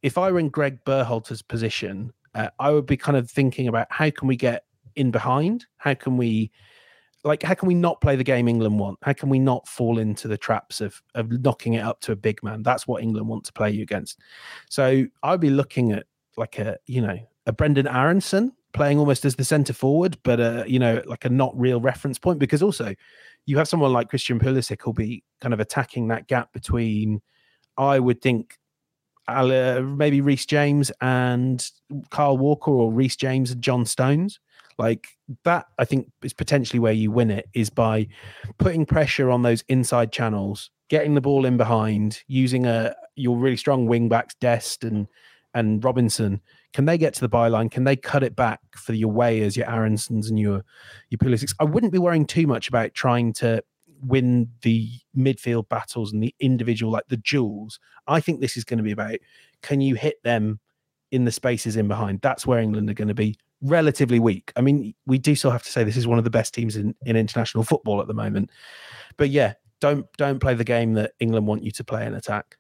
[0.02, 3.88] if I were in Greg Berhalter's position, uh, I would be kind of thinking about
[3.90, 4.64] how can we get
[4.96, 5.66] in behind?
[5.78, 6.52] How can we
[7.24, 9.00] like how can we not play the game England want?
[9.02, 12.16] How can we not fall into the traps of of knocking it up to a
[12.16, 12.64] big man?
[12.64, 14.20] That's what England want to play you against.
[14.70, 16.06] So I'd be looking at
[16.38, 20.64] like a you know a Brendan Aaronson playing almost as the centre forward, but uh,
[20.68, 22.94] you know like a not real reference point because also
[23.46, 27.22] you have someone like Christian Pulisic who'll be kind of attacking that gap between
[27.78, 28.58] I would think
[29.28, 31.70] uh, maybe Reece James and
[32.12, 34.40] Kyle Walker or Reece James and John Stones.
[34.78, 35.08] Like
[35.44, 38.08] that, I think is potentially where you win it is by
[38.60, 43.58] putting pressure on those inside channels, getting the ball in behind, using a your really
[43.58, 45.08] strong wing backs, Dest and
[45.54, 46.42] and Robinson.
[46.74, 47.72] Can they get to the byline?
[47.72, 50.64] Can they cut it back for your Weahs, your Aaronsons, and your
[51.10, 51.54] your Pulisic?
[51.60, 53.64] I wouldn't be worrying too much about trying to
[54.02, 57.80] win the midfield battles and the individual, like the jewels.
[58.08, 59.18] I think this is going to be about
[59.62, 60.60] can you hit them
[61.12, 62.22] in the spaces in behind?
[62.22, 64.52] That's where England are going to be relatively weak.
[64.56, 66.76] I mean, we do still have to say this is one of the best teams
[66.76, 68.52] in, in international football at the moment.
[69.18, 72.58] But yeah, don't don't play the game that England want you to play in attack.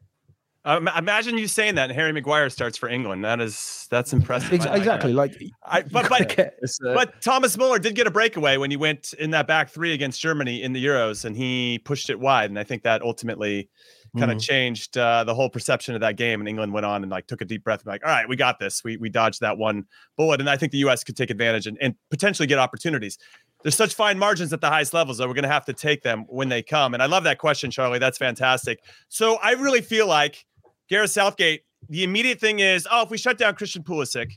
[0.68, 3.24] Um, imagine you saying that, and Harry Maguire starts for England.
[3.24, 4.52] That is that's impressive.
[4.52, 5.14] exactly.
[5.14, 9.14] Like, I, but but, uh, but Thomas Muller did get a breakaway when he went
[9.14, 12.60] in that back three against Germany in the Euros, and he pushed it wide, and
[12.60, 13.70] I think that ultimately
[14.18, 14.44] kind of mm-hmm.
[14.44, 16.42] changed uh, the whole perception of that game.
[16.42, 18.36] And England went on and like took a deep breath and like, all right, we
[18.36, 18.84] got this.
[18.84, 19.86] We we dodged that one
[20.18, 21.02] bullet, and I think the U.S.
[21.02, 23.18] could take advantage and, and potentially get opportunities.
[23.64, 26.04] There's such fine margins at the highest levels that we're going to have to take
[26.04, 26.94] them when they come.
[26.94, 28.00] And I love that question, Charlie.
[28.00, 28.80] That's fantastic.
[29.08, 30.46] So I really feel like
[30.90, 34.32] Gareth Southgate, the immediate thing is, oh, if we shut down Christian Pulisic,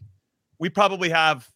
[0.59, 1.49] we probably have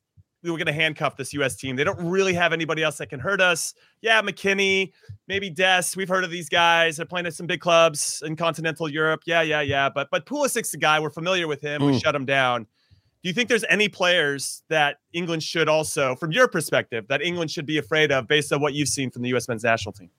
[0.44, 1.56] we were going to handcuff this U.S.
[1.56, 1.74] team.
[1.74, 3.72] They don't really have anybody else that can hurt us.
[4.02, 4.92] Yeah, McKennie,
[5.26, 5.96] maybe Dest.
[5.96, 6.98] We've heard of these guys.
[6.98, 9.22] They're playing at some big clubs in continental Europe.
[9.24, 9.88] Yeah, yeah, yeah.
[9.88, 11.00] But but Pulisic's the guy.
[11.00, 11.80] We're familiar with him.
[11.80, 11.86] Mm.
[11.86, 12.64] We shut him down.
[12.64, 17.50] Do you think there's any players that England should also, from your perspective, that England
[17.50, 19.48] should be afraid of based on what you've seen from the U.S.
[19.48, 20.10] men's national team?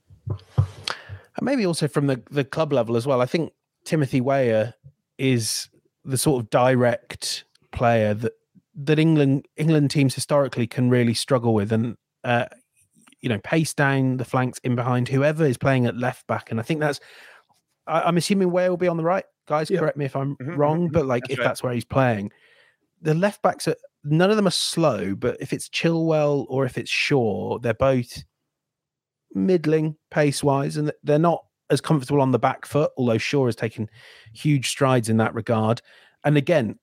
[1.40, 3.22] Maybe also from the, the club level as well.
[3.22, 3.52] I think
[3.86, 4.76] Timothy Weah
[5.18, 5.70] is
[6.04, 8.34] the sort of direct player that
[8.76, 12.46] that England England teams historically can really struggle with, and uh,
[13.22, 16.60] you know, pace down the flanks in behind whoever is playing at left back, and
[16.60, 17.00] I think that's.
[17.88, 19.70] I, am assuming Weah will be on the right, guys.
[19.70, 19.80] Yeah.
[19.80, 20.94] Correct me if I'm mm-hmm, wrong, mm-hmm.
[20.94, 21.46] but like that's if right.
[21.46, 22.32] that's where he's playing,
[23.02, 26.78] the left backs are none of them are slow, but if it's Chilwell or if
[26.78, 28.24] it's Shaw, they're both
[29.34, 33.56] middling pace wise, and they're not as comfortable on the back foot, although Shaw has
[33.56, 33.90] taken
[34.34, 35.82] huge strides in that regard.
[36.24, 36.80] And again,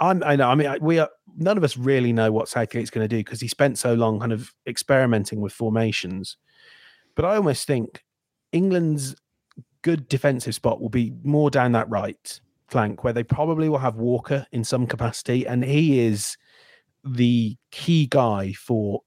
[0.00, 3.04] I'm, I know, I mean, we are, none of us really know what Southgate's going
[3.04, 6.36] to do because he spent so long kind of experimenting with formations.
[7.16, 8.02] But I almost think
[8.52, 9.16] England's
[9.82, 13.96] good defensive spot will be more down that right flank where they probably will have
[13.96, 15.46] Walker in some capacity.
[15.46, 16.36] And he is
[17.04, 19.02] the key guy for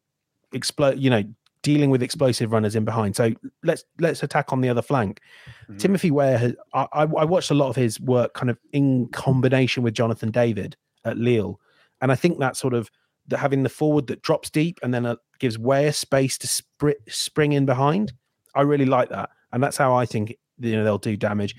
[0.51, 1.23] explode, you know,
[1.63, 3.15] dealing with explosive runners in behind.
[3.15, 3.31] So
[3.63, 5.19] let's let's attack on the other flank.
[5.63, 5.77] Mm-hmm.
[5.77, 9.81] Timothy Weah, has I, I watched a lot of his work kind of in combination
[9.81, 11.59] with Jonathan David at Lille,
[12.01, 12.91] and I think that sort of
[13.27, 16.93] the, having the forward that drops deep and then uh, gives Weah space to spr-
[17.07, 18.13] spring in behind.
[18.53, 21.55] I really like that, and that's how I think you know they'll do damage.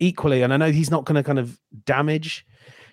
[0.00, 2.46] Equally, and I know he's not going to kind of damage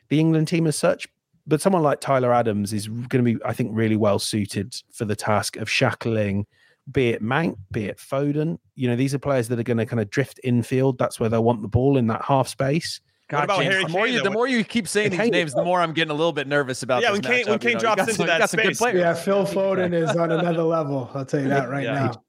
[0.09, 1.07] the England team as such,
[1.47, 5.05] but someone like Tyler Adams is going to be, I think, really well suited for
[5.05, 6.45] the task of shackling,
[6.91, 8.57] be it Mank, be it Foden.
[8.75, 10.97] You know, these are players that are going to kind of drift infield.
[10.97, 13.01] That's where they'll want the ball in that half space.
[13.27, 15.93] God, James, the, more you, the more you keep saying these names, the more I'm
[15.93, 17.01] getting a little bit nervous about.
[17.01, 19.93] Yeah, when Kane, when Kane you know, drops into some, that space, yeah, Phil Foden
[19.93, 21.09] is on another level.
[21.15, 22.11] I'll tell you that right yeah.
[22.11, 22.21] now.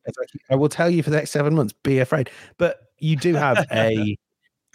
[0.50, 2.30] I will tell you for the next seven months, be afraid.
[2.56, 4.16] But you do have a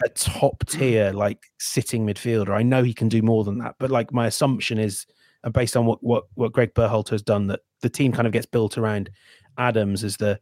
[0.04, 2.54] a top tier like sitting midfielder.
[2.54, 5.06] I know he can do more than that, but like my assumption is,
[5.44, 8.32] uh, based on what what what Greg Berhalter has done, that the team kind of
[8.32, 9.10] gets built around
[9.58, 10.40] Adams as the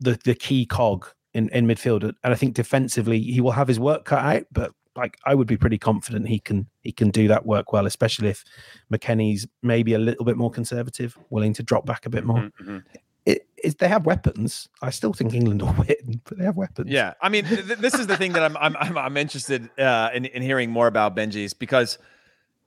[0.00, 3.80] the the key cog in in midfield, and I think defensively he will have his
[3.80, 7.28] work cut out, but like I would be pretty confident he can he can do
[7.28, 8.44] that work well, especially if
[8.92, 12.50] McKennie's maybe a little bit more conservative, willing to drop back a bit more.
[12.60, 12.78] Mm-hmm.
[13.26, 14.68] It, it, they have weapons.
[14.82, 16.90] I still think England will win, but they have weapons.
[16.90, 20.10] Yeah, I mean, th- this is the thing that I'm I'm I'm, I'm interested uh,
[20.14, 21.98] in in hearing more about Benji's because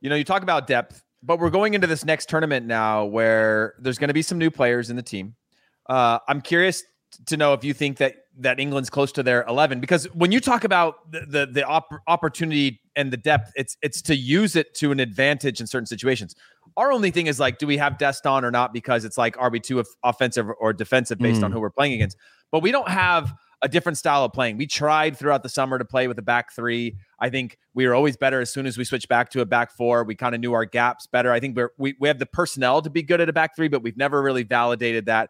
[0.01, 1.03] you know you talk about depth.
[1.23, 4.51] but we're going into this next tournament now where there's going to be some new
[4.51, 5.35] players in the team.
[5.89, 6.83] Uh, I'm curious
[7.27, 10.39] to know if you think that that England's close to their 11 because when you
[10.41, 14.73] talk about the the, the op- opportunity and the depth it's it's to use it
[14.75, 16.35] to an advantage in certain situations.
[16.77, 19.49] Our only thing is like do we have Deston or not because it's like are
[19.49, 21.45] we too offensive or defensive based mm.
[21.45, 22.17] on who we're playing against.
[22.51, 24.57] But we don't have a different style of playing.
[24.57, 26.97] We tried throughout the summer to play with a back three.
[27.19, 29.71] I think we were always better as soon as we switched back to a back
[29.71, 30.03] four.
[30.03, 31.31] We kind of knew our gaps better.
[31.31, 33.67] I think we're, we we have the personnel to be good at a back three,
[33.67, 35.29] but we've never really validated that.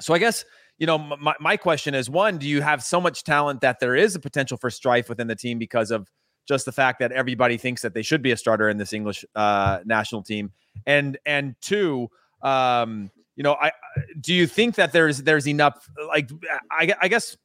[0.00, 0.44] So I guess
[0.78, 3.94] you know my, my question is one: Do you have so much talent that there
[3.94, 6.10] is a potential for strife within the team because of
[6.46, 9.24] just the fact that everybody thinks that they should be a starter in this English
[9.34, 10.52] uh, national team,
[10.86, 12.08] and and two.
[12.42, 13.72] Um, you know, I
[14.20, 16.30] do you think that there's there's enough like
[16.70, 17.36] I, I guess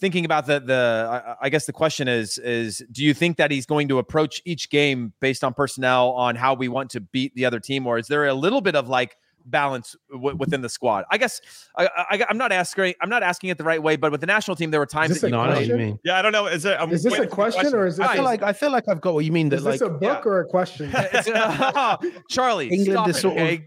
[0.00, 1.08] thinking about the the
[1.40, 4.40] I, I guess the question is is do you think that he's going to approach
[4.44, 7.98] each game based on personnel on how we want to beat the other team or
[7.98, 11.04] is there a little bit of like balance w- within the squad.
[11.10, 11.40] I guess
[11.76, 12.94] I, I, am not asking.
[13.00, 15.20] I'm not asking it the right way, but with the national team, there were times.
[15.20, 15.98] that you, know you mean.
[16.04, 16.46] Yeah, I don't know.
[16.46, 18.06] Is, it, is this a question, or is this?
[18.06, 19.48] I feel like I feel like I've got what you mean.
[19.48, 20.30] That is like, this a book yeah.
[20.30, 20.92] or a question?
[22.30, 23.54] Charlie, England is it, sort okay?
[23.54, 23.60] of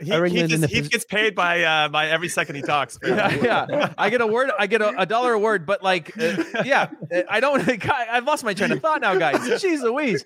[0.00, 2.98] he, he, gets, he gets paid by uh, by every second he talks.
[3.04, 3.94] yeah, yeah.
[3.98, 4.50] I get a word.
[4.58, 6.90] I get a, a dollar a word, but like, uh, yeah,
[7.28, 7.62] I don't.
[7.90, 9.36] I've lost my train of thought now, guys.
[9.36, 10.24] Jeez Louise.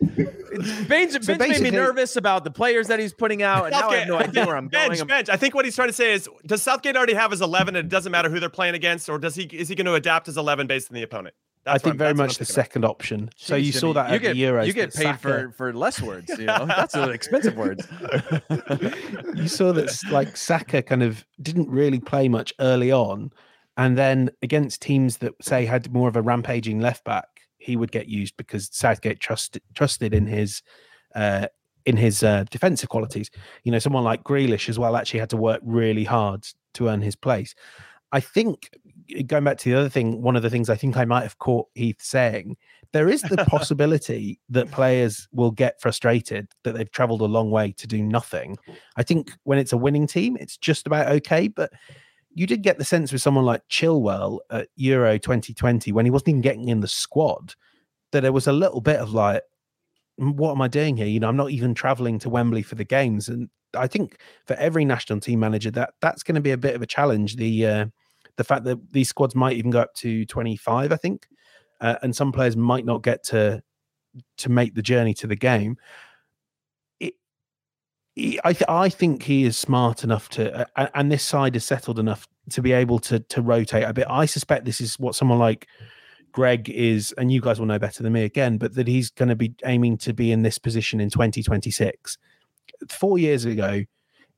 [0.88, 3.88] Baines, so Baines made me nervous about the players that he's putting out, and now
[3.88, 5.06] I have no idea where I'm bench, going.
[5.06, 5.28] Bench.
[5.28, 7.86] I think what he's trying to say is, does Southgate already have his eleven, and
[7.86, 10.26] it doesn't matter who they're playing against, or does he is he going to adapt
[10.26, 11.34] his eleven based on the opponent?
[11.66, 12.92] That's I think very much the second about.
[12.92, 13.28] option.
[13.36, 14.68] Jeez, so you Jimmy, saw that you get, Euros.
[14.68, 16.30] You get paid Saka, for for less words.
[16.38, 17.88] You know, that's expensive words.
[19.34, 23.32] you saw that like Saka kind of didn't really play much early on,
[23.76, 27.26] and then against teams that say had more of a rampaging left back,
[27.58, 30.62] he would get used because Southgate trusted trusted in his.
[31.16, 31.48] Uh,
[31.84, 33.30] in his uh, defensive qualities,
[33.62, 37.00] you know, someone like Grealish as well actually had to work really hard to earn
[37.00, 37.54] his place.
[38.10, 38.70] I think
[39.26, 41.38] going back to the other thing, one of the things I think I might have
[41.38, 42.56] caught Heath saying,
[42.92, 47.72] there is the possibility that players will get frustrated that they've traveled a long way
[47.72, 48.56] to do nothing.
[48.96, 51.48] I think when it's a winning team, it's just about okay.
[51.48, 51.72] But
[52.34, 56.28] you did get the sense with someone like Chilwell at Euro 2020 when he wasn't
[56.30, 57.54] even getting in the squad
[58.12, 59.42] that there was a little bit of like,
[60.16, 61.06] what am I doing here?
[61.06, 63.28] You know, I'm not even traveling to Wembley for the games.
[63.28, 66.74] And I think for every national team manager, that that's going to be a bit
[66.74, 67.36] of a challenge.
[67.36, 67.86] The uh,
[68.36, 71.26] the fact that these squads might even go up to 25, I think,
[71.80, 73.62] uh, and some players might not get to
[74.38, 75.76] to make the journey to the game.
[78.18, 81.98] I th- I think he is smart enough to, uh, and this side is settled
[81.98, 84.06] enough to be able to to rotate a bit.
[84.08, 85.68] I suspect this is what someone like
[86.32, 89.28] Greg is, and you guys will know better than me again, but that he's going
[89.28, 92.16] to be aiming to be in this position in 2026.
[92.88, 93.84] Four years ago,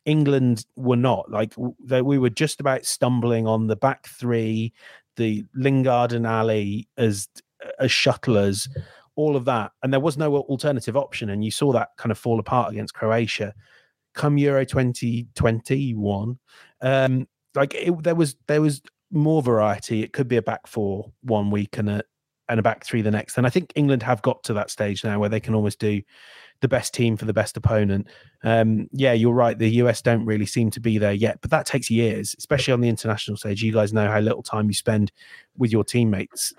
[0.08, 1.52] England were not like
[1.84, 4.72] they, we were just about stumbling on the back three,
[5.16, 7.28] the Lingard and Alli as
[7.78, 8.68] as shuttlers,
[9.16, 12.18] all of that, and there was no alternative option, and you saw that kind of
[12.18, 13.52] fall apart against Croatia.
[14.14, 16.38] Come Euro twenty twenty one,
[16.80, 20.02] um, like it, there was there was more variety.
[20.02, 22.02] It could be a back four one week and a
[22.48, 25.04] and a back three the next, and I think England have got to that stage
[25.04, 26.02] now where they can almost do
[26.60, 28.08] the best team for the best opponent.
[28.42, 29.56] Um, yeah, you're right.
[29.56, 32.80] The US don't really seem to be there yet, but that takes years, especially on
[32.80, 33.62] the international stage.
[33.62, 35.12] You guys know how little time you spend
[35.56, 36.52] with your teammates.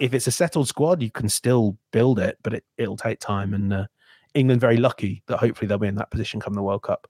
[0.00, 3.54] If it's a settled squad, you can still build it, but it, it'll take time.
[3.54, 3.86] And uh,
[4.34, 7.08] England very lucky that hopefully they'll be in that position come the World Cup.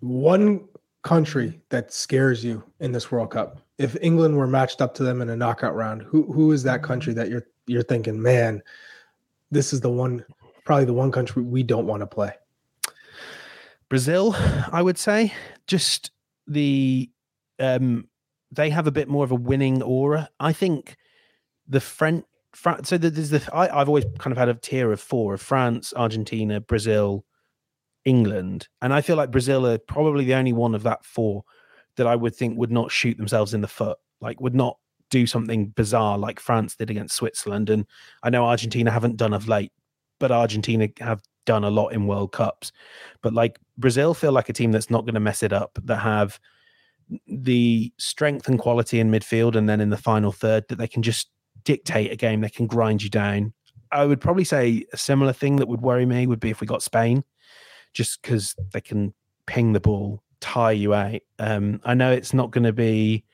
[0.00, 0.66] One
[1.04, 3.60] country that scares you in this World Cup.
[3.78, 6.82] If England were matched up to them in a knockout round, who who is that
[6.82, 8.62] country that you're you're thinking, man,
[9.50, 10.24] this is the one
[10.64, 12.32] probably the one country we don't want to play.
[13.88, 14.34] Brazil,
[14.72, 15.32] I would say,
[15.66, 16.10] just
[16.46, 17.10] the
[17.60, 18.08] um,
[18.50, 20.30] they have a bit more of a winning aura.
[20.40, 20.96] I think
[21.68, 22.24] the French.
[22.82, 25.92] so there's the I, I've always kind of had a tier of four of France,
[25.96, 27.24] Argentina, Brazil,
[28.04, 31.44] England, and I feel like Brazil are probably the only one of that four
[31.96, 34.78] that I would think would not shoot themselves in the foot, like would not
[35.10, 37.70] do something bizarre like France did against Switzerland.
[37.70, 37.86] And
[38.22, 39.72] I know Argentina haven't done of late,
[40.18, 42.72] but Argentina have done a lot in World Cups.
[43.22, 45.98] But like Brazil feel like a team that's not going to mess it up, that
[45.98, 46.40] have
[47.28, 51.02] the strength and quality in midfield and then in the final third that they can
[51.02, 51.30] just
[51.64, 53.52] dictate a game, they can grind you down.
[53.92, 56.66] I would probably say a similar thing that would worry me would be if we
[56.66, 57.22] got Spain,
[57.94, 59.14] just because they can
[59.46, 61.20] ping the ball, tire you out.
[61.38, 63.24] Um, I know it's not going to be.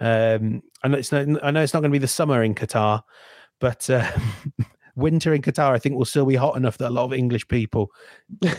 [0.00, 1.26] Um, I know it's not.
[1.44, 3.02] I know it's not going to be the summer in Qatar,
[3.60, 4.10] but uh,
[4.96, 7.46] winter in Qatar, I think will still be hot enough that a lot of English
[7.48, 7.90] people,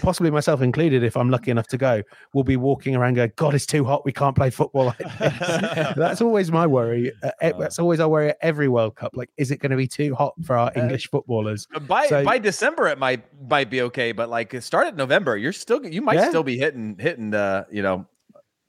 [0.02, 3.56] possibly myself included, if I'm lucky enough to go, will be walking around going, "God,
[3.56, 4.06] it's too hot.
[4.06, 7.12] We can't play football like this." that's always my worry.
[7.24, 9.16] Uh, that's always our worry at every World Cup.
[9.16, 11.68] Like, is it going to be too hot for our English footballers?
[11.88, 15.54] By so, by December, it might might be okay, but like start at November, you're
[15.54, 16.30] still you might yeah.
[16.30, 18.06] still be hitting hitting the you know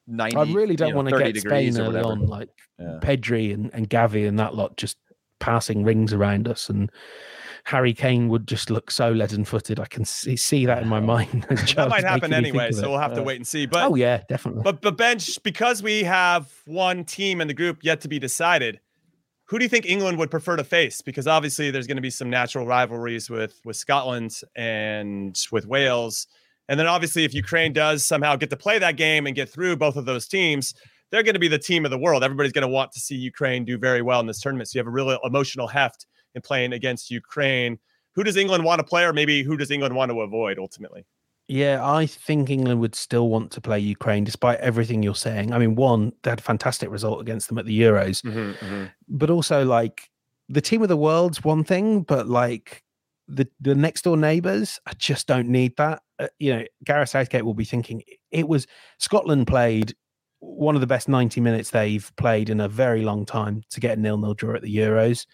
[0.06, 2.98] 90 I really don't you know, want to get Spain early on, like yeah.
[3.02, 4.96] Pedri and, and Gavi and that lot just
[5.38, 6.90] passing rings around us and
[7.68, 9.78] Harry Kane would just look so leaden footed.
[9.78, 11.42] I can see, see that in my mind.
[11.50, 13.66] that might happen anyway, so we'll have to uh, wait and see.
[13.66, 14.62] But oh yeah, definitely.
[14.62, 18.80] But but Benge because we have one team in the group yet to be decided.
[19.48, 21.02] Who do you think England would prefer to face?
[21.02, 26.26] Because obviously there's going to be some natural rivalries with with Scotland and with Wales.
[26.70, 29.76] And then obviously if Ukraine does somehow get to play that game and get through
[29.76, 30.72] both of those teams,
[31.10, 32.24] they're going to be the team of the world.
[32.24, 34.70] Everybody's going to want to see Ukraine do very well in this tournament.
[34.70, 36.06] So you have a real emotional heft
[36.38, 37.78] in playing against Ukraine.
[38.14, 41.04] Who does England want to play, or maybe who does England want to avoid ultimately?
[41.48, 45.52] Yeah, I think England would still want to play Ukraine despite everything you're saying.
[45.52, 48.84] I mean, one, they had a fantastic result against them at the Euros, mm-hmm, mm-hmm.
[49.08, 50.10] but also like
[50.48, 52.82] the team of the world's one thing, but like
[53.28, 56.02] the the next door neighbors, I just don't need that.
[56.18, 58.66] Uh, you know, Gareth Southgate will be thinking it was
[58.98, 59.94] Scotland played
[60.40, 63.98] one of the best 90 minutes they've played in a very long time to get
[63.98, 65.26] a nil-nil draw at the Euros.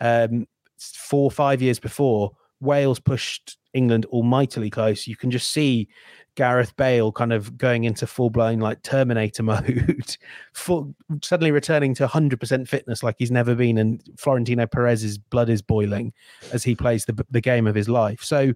[0.00, 0.46] Um,
[0.90, 5.06] four or five years before, Wales pushed England almightily close.
[5.06, 5.88] You can just see
[6.34, 10.16] Gareth Bale kind of going into full blown like Terminator mode,
[10.52, 13.78] full, suddenly returning to 100% fitness like he's never been.
[13.78, 16.12] And Florentino Perez's blood is boiling
[16.52, 18.22] as he plays the, the game of his life.
[18.22, 18.52] So,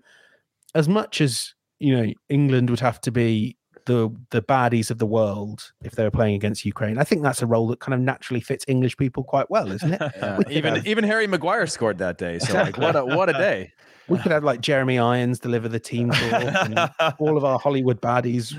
[0.74, 3.56] as much as you know, England would have to be
[3.87, 6.99] the the baddies of the world if they were playing against Ukraine.
[6.99, 9.94] I think that's a role that kind of naturally fits English people quite well, isn't
[9.94, 10.03] it?
[10.16, 10.38] Yeah.
[10.51, 10.87] even have...
[10.87, 12.38] even Harry Maguire scored that day.
[12.38, 13.72] So like, what a what a day.
[14.09, 18.55] We could have like Jeremy Irons deliver the team talk all of our Hollywood baddies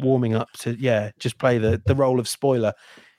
[0.00, 2.72] warming up to yeah, just play the the role of spoiler.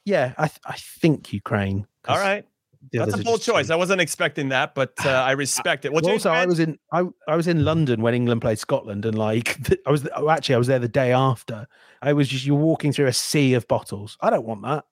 [0.06, 1.86] Yeah, I th- I think Ukraine.
[2.08, 2.46] All right.
[2.92, 3.70] That's a bold choice.
[3.70, 5.94] I wasn't expecting that, but uh, I respect it.
[5.94, 9.06] Well, well also, I was in I, I was in London when England played Scotland,
[9.06, 11.68] and like I was oh, actually I was there the day after.
[12.02, 14.18] I was just you're walking through a sea of bottles.
[14.22, 14.86] I don't want that.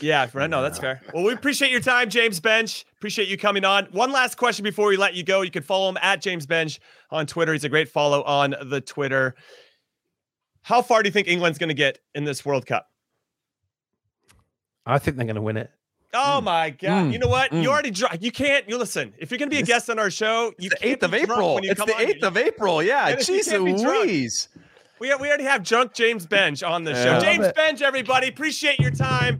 [0.00, 0.50] Yeah, right.
[0.50, 1.00] No, that's fair.
[1.14, 2.84] Well, we appreciate your time, James Benge.
[2.96, 3.84] Appreciate you coming on.
[3.92, 5.42] One last question before we let you go.
[5.42, 6.80] You can follow him at James Benge
[7.10, 7.52] on Twitter.
[7.52, 9.36] He's a great follow on the Twitter.
[10.62, 12.90] How far do you think England's going to get in this World Cup?
[14.84, 15.70] I think they're going to win it.
[16.16, 16.44] Oh mm.
[16.44, 17.06] my god!
[17.06, 17.12] Mm.
[17.12, 17.50] You know what?
[17.50, 17.62] Mm.
[17.62, 18.22] You already drunk.
[18.22, 18.68] You can't.
[18.68, 19.12] You listen.
[19.18, 21.60] If you're gonna be a guest on our show, you the eighth of April.
[21.62, 22.82] It's the eighth of April.
[22.82, 23.14] Yeah.
[23.16, 24.48] Jeez Louise.
[24.98, 27.04] We, we already have drunk James Benge on the yeah.
[27.04, 27.20] show.
[27.20, 29.36] James Benge, everybody, appreciate your time.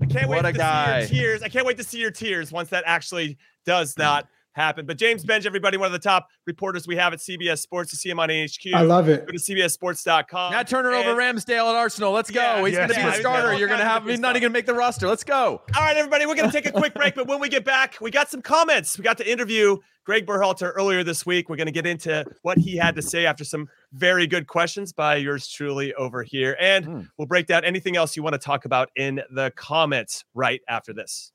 [0.00, 1.06] I can't wait to guy.
[1.06, 1.42] see your tears.
[1.42, 4.86] I can't wait to see your tears once that actually does not happen.
[4.86, 7.90] But James Benge, everybody, one of the top reporters we have at CBS Sports.
[7.90, 8.74] to see him on HQ.
[8.74, 9.26] I love it.
[9.26, 10.52] Go to CBSSports.com.
[10.52, 12.12] Now turn it over Ramsdale at Arsenal.
[12.12, 12.40] Let's go.
[12.40, 13.54] Yeah, he's yeah, going to be the starter.
[13.54, 14.06] You're going to have.
[14.06, 15.08] He's not even going to make the roster.
[15.08, 15.62] Let's go.
[15.74, 16.26] All right, everybody.
[16.26, 18.42] We're going to take a quick break, but when we get back, we got some
[18.42, 18.98] comments.
[18.98, 21.48] We got to interview Greg Berhalter earlier this week.
[21.48, 24.92] We're going to get into what he had to say after some very good questions
[24.92, 27.08] by yours truly over here, and mm.
[27.16, 30.92] we'll break down anything else you want to talk about in the comments right after
[30.92, 31.32] this.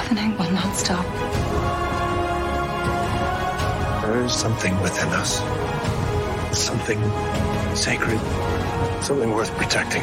[0.00, 1.04] Covenant will not stop.
[4.02, 5.40] There is something within us.
[6.58, 6.98] Something
[7.76, 8.18] sacred.
[9.04, 10.02] Something worth protecting.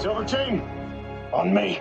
[0.00, 0.62] Silver Team,
[1.32, 1.80] on me.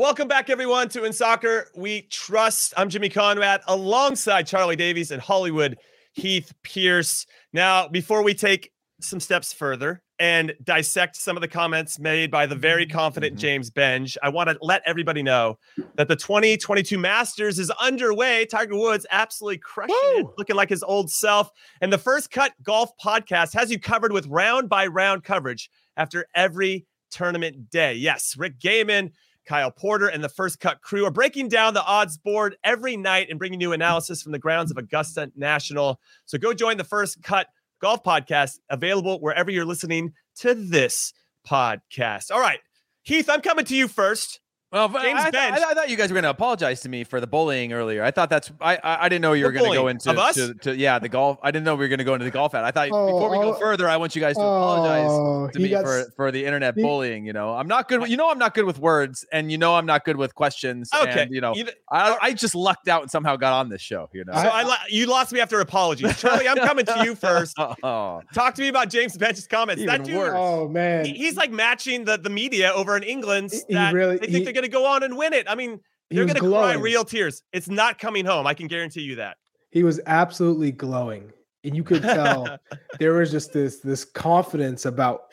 [0.00, 2.72] Welcome back, everyone, to In Soccer We Trust.
[2.74, 5.76] I'm Jimmy Conrad alongside Charlie Davies and Hollywood
[6.14, 7.26] Heath Pearce.
[7.52, 12.46] Now, before we take some steps further and dissect some of the comments made by
[12.46, 13.40] the very confident mm-hmm.
[13.40, 15.58] James Benge, I want to let everybody know
[15.96, 18.46] that the 2022 Masters is underway.
[18.46, 20.20] Tiger Woods absolutely crushing Woo!
[20.20, 21.50] it, looking like his old self.
[21.82, 26.24] And the First Cut Golf podcast has you covered with round by round coverage after
[26.34, 27.92] every tournament day.
[27.92, 29.10] Yes, Rick Gehman
[29.50, 33.26] Kyle Porter and the First Cut crew are breaking down the odds board every night
[33.30, 35.98] and bringing you analysis from the grounds of Augusta National.
[36.24, 37.48] So go join the First Cut
[37.80, 41.12] Golf Podcast, available wherever you're listening to this
[41.44, 42.30] podcast.
[42.30, 42.60] All right,
[43.02, 44.38] Heath, I'm coming to you first.
[44.72, 45.52] Well, James I, Benge.
[45.52, 48.04] I, I, thought you guys were going to apologize to me for the bullying earlier.
[48.04, 50.54] I thought that's I I, I didn't know you were going to go into to,
[50.54, 51.38] to, yeah the golf.
[51.42, 52.62] I didn't know we were going to go into the golf ad.
[52.62, 55.10] I thought oh, before we go oh, further, I want you guys to oh, apologize
[55.10, 57.26] oh, to me got, for for the internet he, bullying.
[57.26, 58.02] You know, I'm not good.
[58.02, 60.36] With, you know, I'm not good with words, and you know, I'm not good with
[60.36, 60.88] questions.
[60.94, 61.52] Okay, and, you know,
[61.90, 64.08] I, I just lucked out and somehow got on this show.
[64.12, 66.46] You know, so I, you lost me after apologies, Charlie.
[66.46, 67.58] I'm coming to you first.
[67.82, 68.22] oh.
[68.32, 69.82] Talk to me about James Benge's comments.
[69.82, 70.34] Even that dude, worse.
[70.36, 73.50] oh man, he, he's like matching the the media over in England.
[73.68, 75.46] That really, they think he, they're going to go on and win it.
[75.48, 75.80] I mean,
[76.10, 77.42] they're going to cry real tears.
[77.52, 78.46] It's not coming home.
[78.46, 79.36] I can guarantee you that.
[79.70, 81.32] He was absolutely glowing,
[81.64, 82.58] and you could tell
[82.98, 85.32] there was just this this confidence about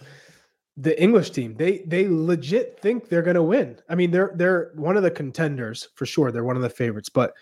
[0.76, 1.56] the English team.
[1.56, 3.80] They they legit think they're going to win.
[3.90, 6.32] I mean, they're they're one of the contenders for sure.
[6.32, 7.34] They're one of the favorites, but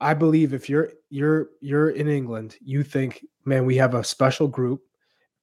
[0.00, 4.48] I believe if you're you're you're in England, you think, man, we have a special
[4.48, 4.82] group.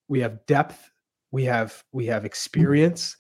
[0.10, 0.92] We have depth
[1.36, 2.28] we have we have mm.
[2.28, 3.18] experience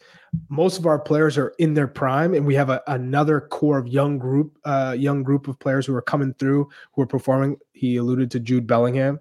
[0.50, 3.88] most of our players are in their prime and we have a, another core of
[3.88, 7.58] young group uh, young group of players who are coming through who are performing.
[7.74, 9.20] He alluded to jude bellingham.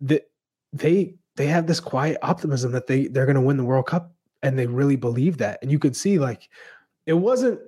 [0.00, 0.30] That
[0.72, 4.12] they they have this quiet optimism that they they're going to win the world cup
[4.42, 5.58] and they really believe that.
[5.62, 6.48] And you could see like
[7.06, 7.60] it wasn't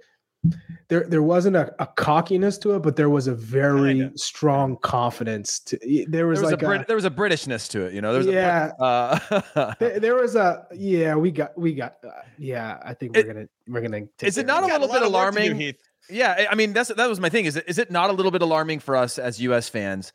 [0.89, 5.59] there there wasn't a, a, cockiness to it, but there was a very strong confidence.
[5.61, 5.79] To
[6.09, 8.13] there was, there was like a, Brit, there was a Britishness to it, you know.
[8.13, 11.15] There was yeah, a, uh, there, there, was a yeah.
[11.15, 12.79] We got we got uh, yeah.
[12.85, 14.03] I think we're it, gonna we're gonna.
[14.21, 15.59] is it not a little bit alarming?
[15.59, 15.73] Do,
[16.11, 17.47] yeah, I mean that's that was my thing.
[17.47, 19.69] Is it is it not a little bit alarming for us as U.S.
[19.69, 20.13] fans?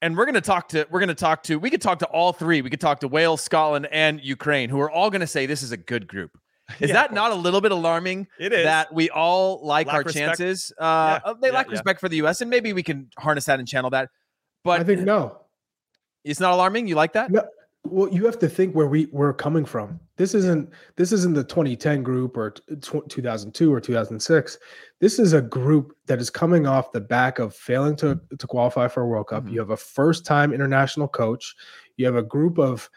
[0.00, 2.06] And we're going to talk to we're going to talk to we could talk to
[2.06, 2.62] all three.
[2.62, 5.62] We could talk to Wales, Scotland, and Ukraine, who are all going to say this
[5.62, 6.38] is a good group.
[6.80, 8.26] Is yeah, that not a little bit alarming?
[8.38, 10.26] It is that we all like lack our respect.
[10.26, 10.72] chances.
[10.78, 11.32] Uh, yeah.
[11.40, 12.42] They yeah, lack respect for the U.S.
[12.42, 14.10] and maybe we can harness that and channel that.
[14.64, 15.40] But I think no,
[16.24, 16.86] it's not alarming.
[16.86, 17.30] You like that?
[17.30, 17.42] No.
[17.84, 19.98] Well, you have to think where we we're coming from.
[20.16, 24.58] This isn't this isn't the 2010 group or 2002 or 2006.
[25.00, 28.88] This is a group that is coming off the back of failing to to qualify
[28.88, 29.44] for a World Cup.
[29.44, 29.54] Mm-hmm.
[29.54, 31.54] You have a first time international coach.
[31.96, 32.90] You have a group of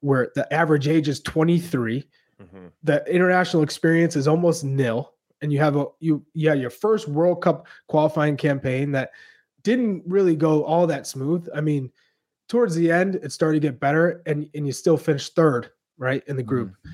[0.00, 2.06] where the average age is 23
[2.40, 2.66] Mm-hmm.
[2.82, 5.12] The international experience is almost nil,
[5.42, 9.10] and you have a you yeah your first World Cup qualifying campaign that
[9.62, 11.48] didn't really go all that smooth.
[11.54, 11.90] I mean,
[12.48, 16.22] towards the end, it started to get better, and and you still finished third, right,
[16.26, 16.70] in the group.
[16.70, 16.90] Mm-hmm.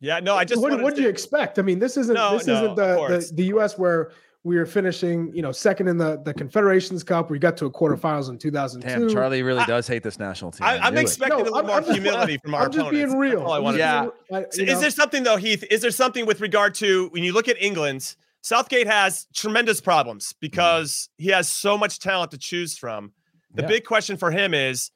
[0.00, 1.58] Yeah, no, I just what what do you expect?
[1.58, 3.78] I mean, this isn't no, this no, isn't the, the the U.S.
[3.78, 4.12] where
[4.44, 7.30] we were finishing, you know, second in the, the Confederations Cup.
[7.30, 8.86] We got to a quarterfinals in 2002.
[8.86, 10.66] Damn, Charlie really I, does hate this national team.
[10.66, 13.16] I, am expecting no, a little I'm, more I'm humility from our I'm just being
[13.16, 13.48] real.
[13.48, 14.08] I want yeah.
[14.30, 15.64] I, is there something though, Heath?
[15.70, 18.16] Is there something with regard to when you look at England?
[18.42, 21.24] Southgate has tremendous problems because mm.
[21.24, 23.12] he has so much talent to choose from.
[23.54, 23.68] The yeah.
[23.68, 24.90] big question for him is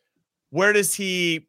[0.51, 1.49] where does he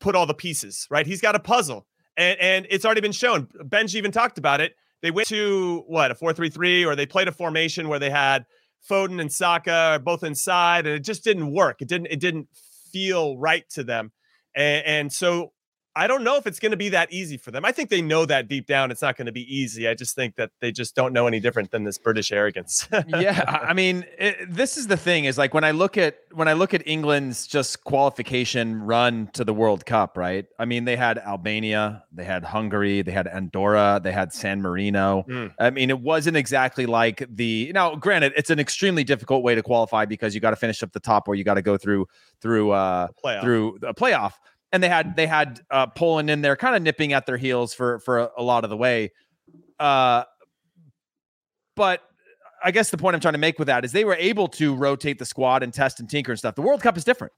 [0.00, 0.86] put all the pieces?
[0.90, 3.46] Right, he's got a puzzle, and and it's already been shown.
[3.62, 7.32] Benge even talked about it they went to what a four-three-three, or they played a
[7.32, 8.46] formation where they had
[8.88, 11.82] Foden and Saka both inside, and it just didn't work.
[11.82, 12.06] It didn't.
[12.06, 12.48] It didn't
[12.92, 14.12] feel right to them,
[14.54, 15.52] and, and so
[15.96, 17.64] I don't know if it's going to be that easy for them.
[17.64, 19.88] I think they know that deep down it's not going to be easy.
[19.88, 22.86] I just think that they just don't know any different than this British arrogance.
[23.08, 26.48] yeah, I mean, it, this is the thing is like when I look at when
[26.48, 30.44] I look at England's just qualification run to the World Cup, right?
[30.58, 35.24] I mean, they had Albania, they had Hungary, they had Andorra, they had San Marino.
[35.26, 35.54] Mm.
[35.58, 37.96] I mean, it wasn't exactly like the now.
[37.96, 41.00] Granted, it's an extremely difficult way to qualify because you got to finish up the
[41.00, 42.06] top, or you got to go through
[42.42, 44.34] through uh a through a playoff
[44.76, 47.72] and they had they had uh, Poland in there, kind of nipping at their heels
[47.72, 49.10] for for a, a lot of the way.
[49.80, 50.24] Uh,
[51.74, 52.02] but
[52.62, 54.74] I guess the point I'm trying to make with that is they were able to
[54.74, 56.54] rotate the squad and test and tinker and stuff.
[56.54, 57.32] The World Cup is different.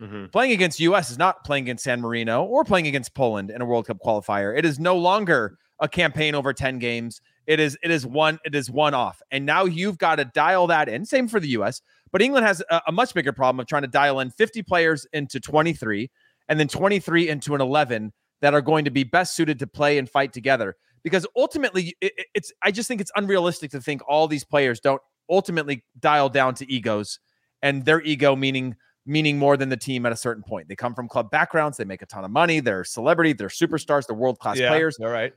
[0.00, 0.26] Mm-hmm.
[0.26, 3.64] Playing against US is not playing against San Marino or playing against Poland in a
[3.64, 4.56] World Cup qualifier.
[4.56, 7.20] It is no longer a campaign over 10 games.
[7.48, 9.20] It is it is one it is one off.
[9.32, 11.04] And now you've got to dial that in.
[11.04, 11.82] Same for the US,
[12.12, 15.06] but England has a, a much bigger problem of trying to dial in 50 players
[15.12, 16.10] into 23
[16.48, 19.98] and then 23 into an 11 that are going to be best suited to play
[19.98, 20.76] and fight together.
[21.02, 25.02] Because ultimately, it, it's I just think it's unrealistic to think all these players don't
[25.30, 27.18] ultimately dial down to egos
[27.62, 28.76] and their ego meaning
[29.06, 30.68] meaning more than the team at a certain point.
[30.68, 34.06] They come from club backgrounds, they make a ton of money, they're celebrity, they're superstars,
[34.06, 34.98] they're world class yeah, players.
[34.98, 35.34] All right.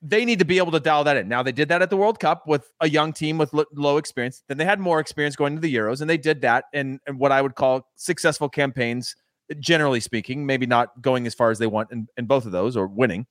[0.00, 1.26] They need to be able to dial that in.
[1.28, 4.44] Now they did that at the World Cup with a young team with low experience.
[4.46, 7.18] Then they had more experience going to the Euros, and they did that in, in
[7.18, 9.16] what I would call successful campaigns
[9.60, 12.76] generally speaking, maybe not going as far as they want in, in both of those
[12.76, 13.26] or winning.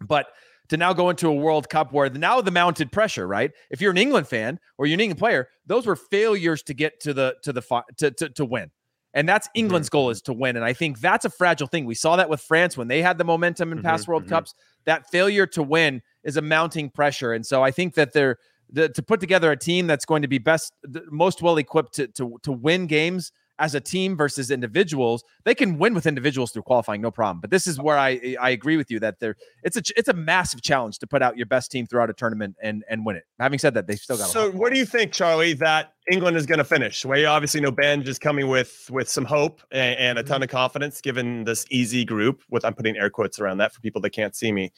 [0.00, 0.26] But
[0.68, 3.50] to now go into a World Cup where now the mounted pressure, right?
[3.70, 7.00] If you're an England fan or you're an England player, those were failures to get
[7.00, 7.62] to the to the
[7.98, 8.70] to to, to win.
[9.14, 9.96] And that's England's mm-hmm.
[9.96, 10.56] goal is to win.
[10.56, 11.84] And I think that's a fragile thing.
[11.84, 14.34] We saw that with France when they had the momentum in past mm-hmm, World mm-hmm.
[14.34, 14.54] Cups.
[14.86, 17.34] that failure to win is a mounting pressure.
[17.34, 18.38] And so I think that they're
[18.70, 20.72] the, to put together a team that's going to be best,
[21.10, 23.32] most well equipped to, to to win games
[23.62, 27.40] as a team versus individuals, they can win with individuals through qualifying, no problem.
[27.40, 30.12] But this is where I I agree with you that there it's a it's a
[30.12, 33.24] massive challenge to put out your best team throughout a tournament and and win it.
[33.38, 34.28] Having said that, they still got.
[34.30, 37.04] So, where do you think, Charlie, that England is going to finish?
[37.04, 40.38] Where you obviously know Ben is coming with with some hope and, and a ton
[40.38, 40.42] mm-hmm.
[40.42, 42.42] of confidence, given this easy group.
[42.50, 44.72] With I'm putting air quotes around that for people that can't see me.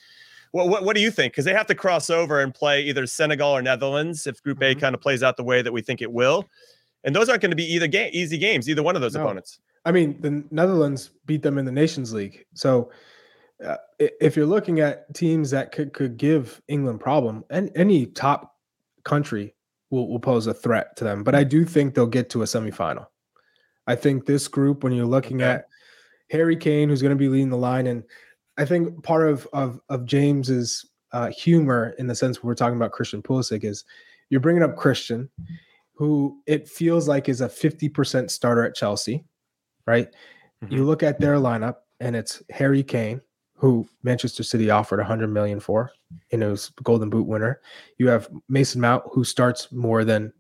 [0.53, 1.33] What, what, what do you think?
[1.33, 4.79] Because they have to cross over and play either Senegal or Netherlands if Group mm-hmm.
[4.79, 6.45] A kind of plays out the way that we think it will
[7.05, 9.23] and those aren't going to be either game easy games, either one of those no.
[9.23, 9.61] opponents.
[9.85, 12.91] I mean, the Netherlands beat them in the Nations League, so
[13.65, 18.57] uh, if you're looking at teams that could could give England problem, and any top
[19.05, 19.55] country
[19.91, 21.23] will, will pose a threat to them.
[21.23, 23.07] But I do think they'll get to a semifinal.
[23.87, 25.53] I think this group, when you're looking okay.
[25.53, 25.69] at
[26.31, 28.03] Harry Kane, who's going to be leading the line, and
[28.57, 32.93] I think part of of of James's uh, humor in the sense we're talking about
[32.93, 33.85] Christian Pulisic is
[34.31, 35.31] you're bringing up Christian
[35.95, 39.25] who it feels like is a 50% starter at Chelsea,
[39.87, 40.09] right?
[40.63, 40.75] Mm-hmm.
[40.75, 43.21] You look at their lineup and it's Harry Kane,
[43.57, 45.91] who Manchester City offered 100 million for,
[46.33, 47.61] and it was Golden Boot winner.
[47.99, 50.33] You have Mason Mount, who starts more than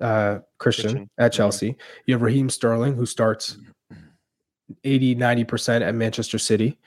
[0.00, 1.10] uh, Christian, Christian.
[1.18, 1.76] at Chelsea.
[2.06, 3.56] You have Raheem Sterling, who starts
[4.84, 6.78] 80, 90% at Manchester City.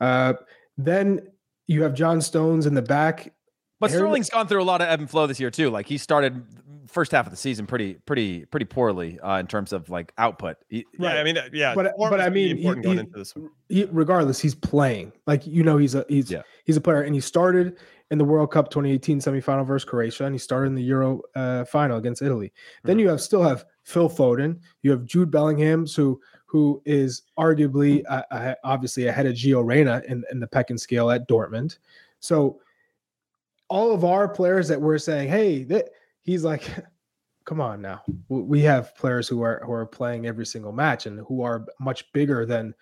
[0.00, 0.34] Uh,
[0.76, 1.26] then
[1.66, 3.32] you have John Stones in the back.
[3.80, 5.70] But Harry Sterling's gone through a lot of ebb and flow this year too.
[5.70, 6.44] Like he started
[6.86, 10.56] first half of the season pretty pretty pretty poorly uh, in terms of like output.
[10.68, 11.16] He, right.
[11.16, 11.74] I mean, yeah.
[11.74, 15.12] But but I mean, he, he, he, regardless, he's playing.
[15.26, 16.42] Like you know, he's a he's yeah.
[16.64, 17.78] he's a player, and he started
[18.10, 21.64] in the World Cup 2018 semifinal versus Croatia, and he started in the Euro uh,
[21.64, 22.48] final against Italy.
[22.48, 22.88] Mm-hmm.
[22.88, 28.02] Then you have still have Phil Foden, you have Jude Bellingham, who who is arguably
[28.08, 31.78] uh, uh, obviously ahead of Gio Reyna in, in the pecking scale at Dortmund.
[32.20, 32.60] So
[33.68, 35.90] all of our players that we're saying, hey, that
[36.26, 36.68] he's like,
[37.46, 38.02] come on now.
[38.28, 42.12] We have players who are who are playing every single match and who are much
[42.12, 42.74] bigger than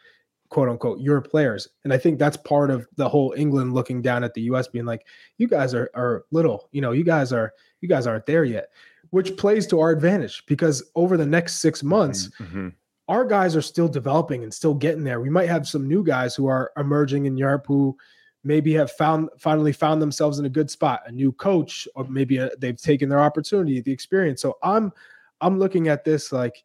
[0.48, 1.68] quote unquote your players.
[1.84, 4.86] And I think that's part of the whole England looking down at the US being
[4.86, 5.06] like,
[5.38, 8.68] you guys are are little, you know, you guys are you guys aren't there yet,
[9.10, 12.68] which plays to our advantage because over the next six months, mm-hmm.
[13.08, 15.20] our guys are still developing and still getting there.
[15.20, 17.96] We might have some new guys who are emerging in Europe who
[18.44, 22.36] maybe have found finally found themselves in a good spot, a new coach, or maybe
[22.36, 24.42] a, they've taken their opportunity, the experience.
[24.42, 24.92] So I'm
[25.40, 26.64] I'm looking at this like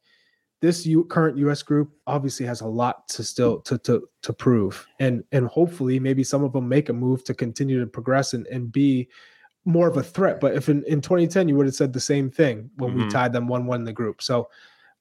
[0.62, 1.64] this U, current U.S.
[1.64, 6.24] group obviously has a lot to still to to to prove, and and hopefully maybe
[6.24, 9.08] some of them make a move to continue to progress and and be
[9.66, 10.40] more of a threat.
[10.40, 13.04] But if in, in 2010 you would have said the same thing when mm-hmm.
[13.04, 14.50] we tied them one one in the group, so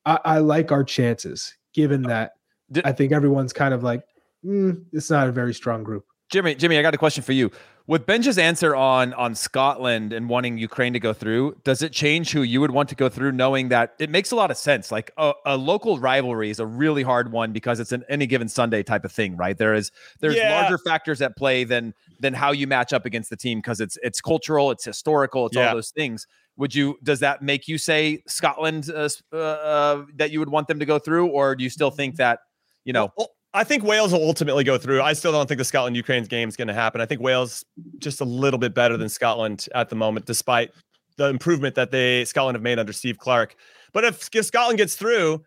[0.06, 2.32] I, I like our chances given that.
[2.84, 4.02] I think everyone's kind of like
[4.44, 6.04] mm, it's not a very strong group.
[6.30, 7.50] Jimmy, Jimmy, I got a question for you.
[7.86, 12.32] With Benge's answer on on Scotland and wanting Ukraine to go through, does it change
[12.32, 14.92] who you would want to go through, knowing that it makes a lot of sense?
[14.92, 18.46] Like a, a local rivalry is a really hard one because it's an any given
[18.46, 19.56] Sunday type of thing, right?
[19.56, 20.60] There is there's yeah.
[20.60, 23.96] larger factors at play than than how you match up against the team because it's
[24.02, 25.68] it's cultural, it's historical, it's yeah.
[25.68, 26.26] all those things.
[26.58, 30.68] Would you does that make you say Scotland uh, uh, uh, that you would want
[30.68, 32.40] them to go through, or do you still think that
[32.84, 33.14] you know?
[33.16, 35.02] Well, I think Wales will ultimately go through.
[35.02, 37.00] I still don't think the Scotland Ukraine's game is going to happen.
[37.00, 37.64] I think Wales
[37.98, 40.70] just a little bit better than Scotland at the moment, despite
[41.16, 43.56] the improvement that they Scotland have made under Steve Clarke.
[43.92, 45.42] But if, if Scotland gets through,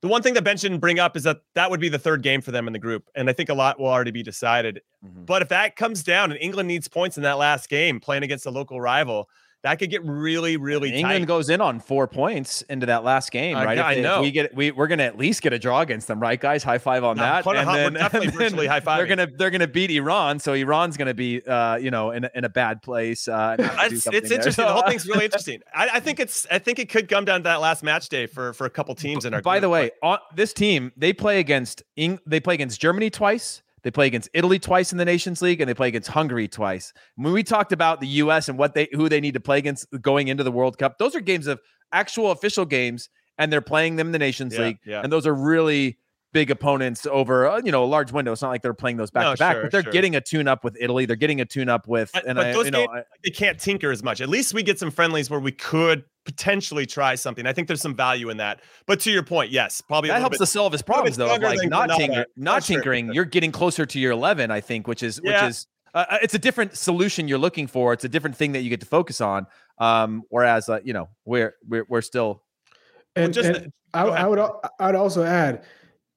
[0.00, 2.22] the one thing that Ben didn't bring up is that that would be the third
[2.22, 4.80] game for them in the group, and I think a lot will already be decided.
[5.04, 5.26] Mm-hmm.
[5.26, 8.46] But if that comes down and England needs points in that last game, playing against
[8.46, 9.28] a local rival,
[9.62, 11.28] that could get really, really England tight.
[11.28, 13.78] goes in on four points into that last game, right?
[13.78, 14.22] I, I know.
[14.22, 16.62] we get we we're gonna at least get a draw against them, right, guys?
[16.62, 17.46] High five on no, that.
[17.46, 18.98] And hot, then, definitely virtually high five.
[18.98, 22.44] They're gonna they're gonna beat Iran, so Iran's gonna be uh, you know in, in
[22.44, 23.28] a bad place.
[23.28, 24.64] Uh, it's, it's interesting.
[24.64, 25.60] the whole thing's really interesting.
[25.74, 28.26] I, I, think it's I think it could come down to that last match day
[28.26, 29.42] for for a couple teams in our.
[29.42, 29.62] By group.
[29.62, 33.62] the way, on this team they play against Eng- they play against Germany twice.
[33.82, 36.92] They play against Italy twice in the Nations League, and they play against Hungary twice.
[37.16, 38.48] When we talked about the U.S.
[38.48, 41.14] and what they who they need to play against going into the World Cup, those
[41.14, 41.60] are games of
[41.92, 43.08] actual official games,
[43.38, 45.00] and they're playing them in the Nations yeah, League, yeah.
[45.02, 45.98] and those are really
[46.32, 48.32] big opponents over uh, you know a large window.
[48.32, 49.92] It's not like they're playing those back to back, but they're sure.
[49.92, 51.06] getting a tune up with Italy.
[51.06, 53.30] They're getting a tune up with, and but I, those you games, know, I, they
[53.30, 54.20] can't tinker as much.
[54.20, 57.46] At least we get some friendlies where we could potentially try something.
[57.46, 58.60] I think there's some value in that.
[58.86, 61.34] But to your point, yes, probably that helps bit, to solve his problems though.
[61.34, 63.14] Of like not tinker, not tinkering, sure.
[63.14, 64.50] you're getting closer to your 11.
[64.50, 65.44] I think, which is yeah.
[65.44, 67.92] which is uh, uh, it's a different solution you're looking for.
[67.92, 69.46] It's a different thing that you get to focus on.
[69.78, 72.42] Um, whereas uh, you know we're we're we're still.
[73.16, 74.38] And, well, just, and I, I would
[74.78, 75.64] I'd also add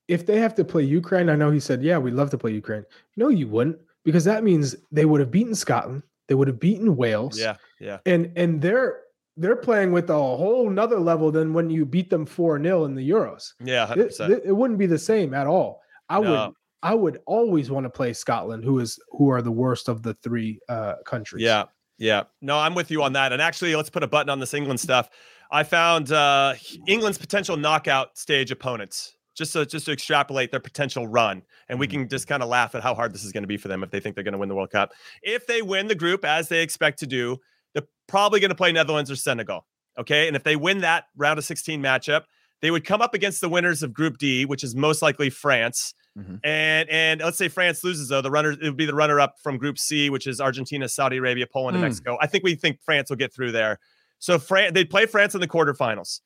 [0.08, 2.52] if they have to play Ukraine, I know he said, yeah, we'd love to play
[2.52, 2.84] Ukraine.
[3.16, 3.80] No, you wouldn't.
[4.04, 7.40] because that means they would have beaten Scotland, they would have beaten Wales.
[7.40, 8.00] Yeah, yeah.
[8.06, 9.02] And and they're
[9.38, 13.10] they're playing with a whole nother level than when you beat them 4-0 in the
[13.10, 13.54] Euros.
[13.60, 14.30] Yeah, 100%.
[14.30, 15.82] It, it, wouldn't be the same at all.
[16.08, 16.30] I no.
[16.32, 20.04] would I would always want to play Scotland, who is who are the worst of
[20.04, 21.44] the three uh, countries.
[21.44, 21.66] Yeah,
[21.98, 22.24] yeah.
[22.42, 23.32] No, I'm with you on that.
[23.32, 25.10] And actually, let's put a button on this England stuff.
[25.50, 26.56] I found uh,
[26.88, 31.88] England's potential knockout stage opponents just to just to extrapolate their potential run, and we
[31.88, 32.02] mm-hmm.
[32.02, 33.84] can just kind of laugh at how hard this is going to be for them
[33.84, 34.94] if they think they're going to win the World Cup.
[35.22, 37.38] If they win the group as they expect to do,
[37.74, 39.66] they're probably going to play Netherlands or Senegal.
[39.98, 42.24] Okay, and if they win that round of 16 matchup,
[42.62, 45.94] they would come up against the winners of Group D, which is most likely France.
[46.18, 46.36] Mm-hmm.
[46.44, 49.36] And and let's say France loses though, the runner it would be the runner up
[49.42, 51.80] from Group C, which is Argentina, Saudi Arabia, Poland, mm.
[51.80, 52.18] and Mexico.
[52.22, 53.80] I think we think France will get through there.
[54.20, 56.22] So France they play France in the quarterfinals.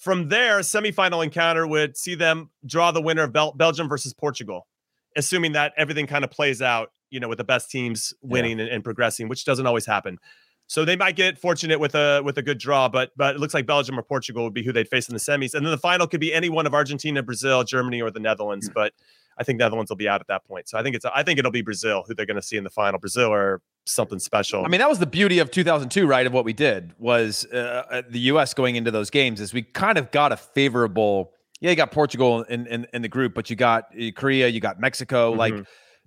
[0.00, 4.66] From there, semifinal encounter would see them draw the winner of Bel- Belgium versus Portugal,
[5.14, 8.64] assuming that everything kind of plays out, you know, with the best teams winning yeah.
[8.64, 10.18] and, and progressing, which doesn't always happen.
[10.68, 13.52] So they might get fortunate with a with a good draw, but but it looks
[13.52, 15.76] like Belgium or Portugal would be who they'd face in the semis, and then the
[15.78, 18.70] final could be any one of Argentina, Brazil, Germany, or the Netherlands.
[18.70, 18.74] Mm.
[18.74, 18.94] But
[19.40, 20.68] I think the Netherlands will be out at that point.
[20.68, 22.64] So I think it's I think it'll be Brazil who they're going to see in
[22.64, 23.00] the final.
[23.00, 24.64] Brazil or something special.
[24.64, 26.26] I mean, that was the beauty of 2002, right?
[26.26, 28.52] Of what we did was uh, uh the U.S.
[28.52, 31.32] going into those games is we kind of got a favorable.
[31.62, 34.60] Yeah, you got Portugal in in, in the group, but you got uh, Korea, you
[34.60, 35.30] got Mexico.
[35.30, 35.38] Mm-hmm.
[35.38, 35.54] Like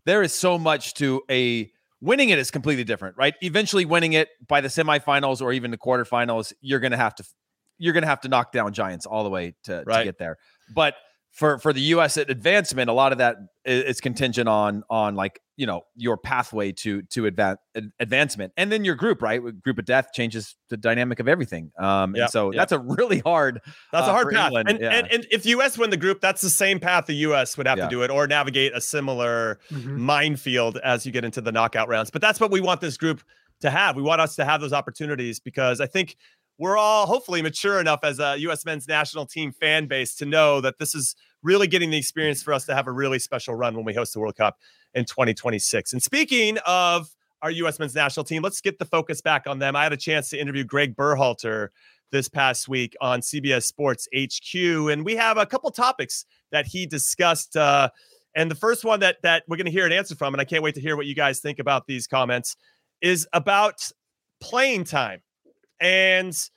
[0.05, 1.71] there is so much to a
[2.01, 3.34] winning it is completely different, right?
[3.41, 7.23] Eventually winning it by the semifinals or even the quarterfinals, you're going to have to
[7.79, 9.99] you're going to have to knock down giants all the way to, right.
[9.99, 10.38] to get there.
[10.75, 10.93] But
[11.34, 12.15] for for the U.S.
[12.15, 17.01] advancement, a lot of that is contingent on on like you know your pathway to
[17.09, 17.59] to advance
[17.99, 19.41] advancement, and then your group, right?
[19.63, 21.71] Group of death changes the dynamic of everything.
[21.79, 22.59] Um, yep, and so yep.
[22.59, 23.61] that's a really hard.
[23.91, 24.53] That's uh, a hard path.
[24.55, 24.91] And, yeah.
[24.91, 25.75] and, and if U.S.
[25.75, 27.57] win the group, that's the same path the U.S.
[27.57, 27.86] would have yeah.
[27.86, 29.99] to do it, or navigate a similar mm-hmm.
[29.99, 32.11] minefield as you get into the knockout rounds.
[32.11, 33.23] But that's what we want this group
[33.61, 33.95] to have.
[33.95, 36.15] We want us to have those opportunities because I think
[36.58, 38.66] we're all hopefully mature enough as a U.S.
[38.66, 42.54] men's national team fan base to know that this is really getting the experience for
[42.54, 44.58] us to have a really special run when we host the World Cup
[44.93, 45.93] in 2026.
[45.93, 47.10] And speaking of
[47.41, 47.80] our U.S.
[47.80, 49.76] men's national team, let's get the focus back on them.
[49.76, 51.70] I had a chance to interview Greg Berhalter
[52.12, 56.86] this past week on CBS Sports HQ, and we have a couple topics that he
[56.86, 57.58] discussed.
[57.58, 57.89] Uh,
[58.36, 60.45] and the first one that that we're going to hear an answer from, and I
[60.45, 62.56] can't wait to hear what you guys think about these comments,
[63.01, 63.91] is about
[64.39, 65.22] playing time
[65.84, 66.49] and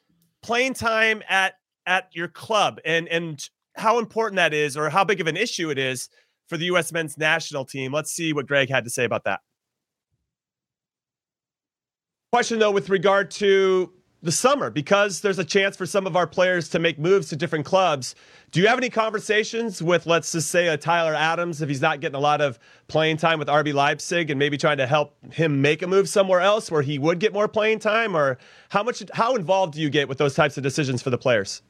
[0.42, 1.54] playing time at
[1.84, 5.68] at your club and and how important that is or how big of an issue
[5.68, 6.08] it is
[6.48, 7.92] for the US men's national team.
[7.92, 9.40] Let's see what Greg had to say about that.
[12.32, 13.92] Question though with regard to
[14.26, 17.36] the summer because there's a chance for some of our players to make moves to
[17.36, 18.14] different clubs.
[18.50, 22.00] Do you have any conversations with, let's just say, a Tyler Adams if he's not
[22.00, 22.58] getting a lot of
[22.88, 26.40] playing time with RB Leipzig and maybe trying to help him make a move somewhere
[26.40, 28.16] else where he would get more playing time?
[28.16, 28.36] Or
[28.68, 31.62] how much, how involved do you get with those types of decisions for the players?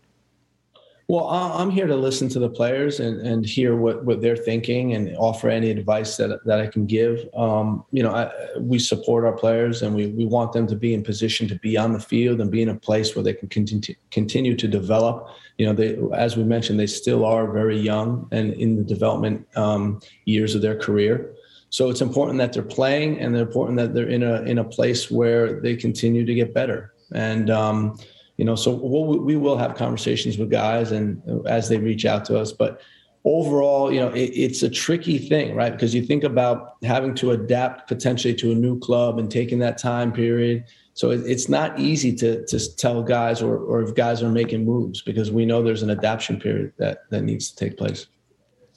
[1.08, 4.94] Well, I'm here to listen to the players and, and hear what, what they're thinking
[4.94, 7.28] and offer any advice that, that I can give.
[7.32, 10.94] Um, you know, I, we support our players and we, we want them to be
[10.94, 13.48] in position to be on the field and be in a place where they can
[13.48, 15.28] continue, continue to develop.
[15.58, 19.46] You know, they, as we mentioned, they still are very young and in the development
[19.56, 21.36] um, years of their career.
[21.70, 24.64] So it's important that they're playing and they're important that they're in a in a
[24.64, 26.94] place where they continue to get better.
[27.12, 27.98] And um,
[28.36, 32.24] you know so we'll, we will have conversations with guys and as they reach out
[32.24, 32.80] to us but
[33.26, 35.72] overall you know it, it's a tricky thing right?
[35.72, 39.76] Because you think about having to adapt potentially to a new club and taking that
[39.76, 40.64] time period.
[40.94, 44.64] So it, it's not easy to to tell guys or or if guys are making
[44.64, 48.06] moves because we know there's an adaptation period that that needs to take place.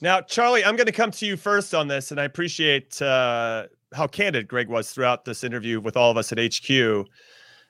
[0.01, 3.66] Now charlie i'm going to come to you first on this and i appreciate uh,
[3.93, 7.05] how candid greg was throughout this interview with all of us at hq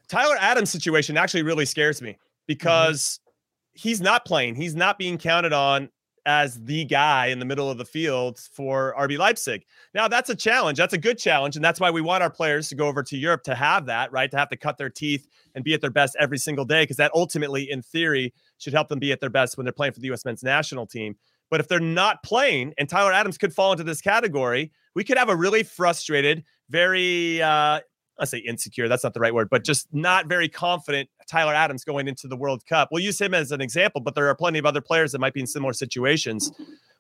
[0.10, 3.90] Tyler Adams' situation actually really scares me because mm-hmm.
[3.90, 4.56] he's not playing.
[4.56, 5.90] He's not being counted on
[6.26, 9.66] as the guy in the middle of the field for RB Leipzig.
[9.94, 10.78] Now, that's a challenge.
[10.78, 11.56] That's a good challenge.
[11.56, 14.12] And that's why we want our players to go over to Europe to have that,
[14.12, 14.30] right?
[14.30, 16.98] To have to cut their teeth and be at their best every single day, because
[16.98, 20.02] that ultimately, in theory, should help them be at their best when they're playing for
[20.02, 20.26] the U.S.
[20.26, 21.16] men's national team.
[21.50, 25.18] But if they're not playing, and Tyler Adams could fall into this category, we could
[25.18, 27.80] have a really frustrated, very uh,
[28.20, 31.84] I say insecure, that's not the right word, but just not very confident Tyler Adams
[31.84, 32.90] going into the World Cup.
[32.92, 35.34] We'll use him as an example, but there are plenty of other players that might
[35.34, 36.52] be in similar situations.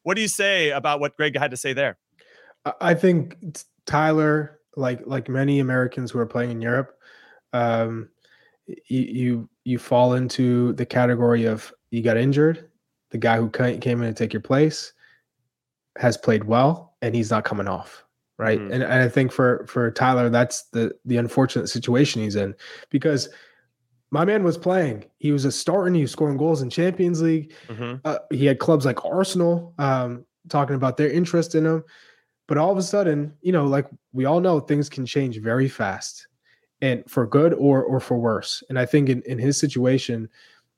[0.03, 1.97] What do you say about what Greg had to say there?
[2.81, 3.35] I think
[3.85, 6.95] Tyler, like like many Americans who are playing in Europe,
[7.53, 8.09] um,
[8.67, 12.69] you, you you fall into the category of you got injured,
[13.11, 14.93] the guy who came in to take your place
[15.97, 18.05] has played well, and he's not coming off
[18.39, 18.57] right?
[18.57, 18.71] Mm-hmm.
[18.71, 22.55] And, and I think for for Tyler, that's the the unfortunate situation he's in
[22.89, 23.29] because
[24.11, 25.05] my man was playing.
[25.19, 25.93] He was a starting.
[25.93, 27.53] He was scoring goals in Champions League.
[27.67, 27.97] Mm-hmm.
[28.03, 31.83] Uh, he had clubs like Arsenal um, talking about their interest in him.
[32.47, 35.67] But all of a sudden, you know, like we all know, things can change very
[35.67, 36.27] fast,
[36.81, 38.63] and for good or or for worse.
[38.69, 40.29] And I think in in his situation,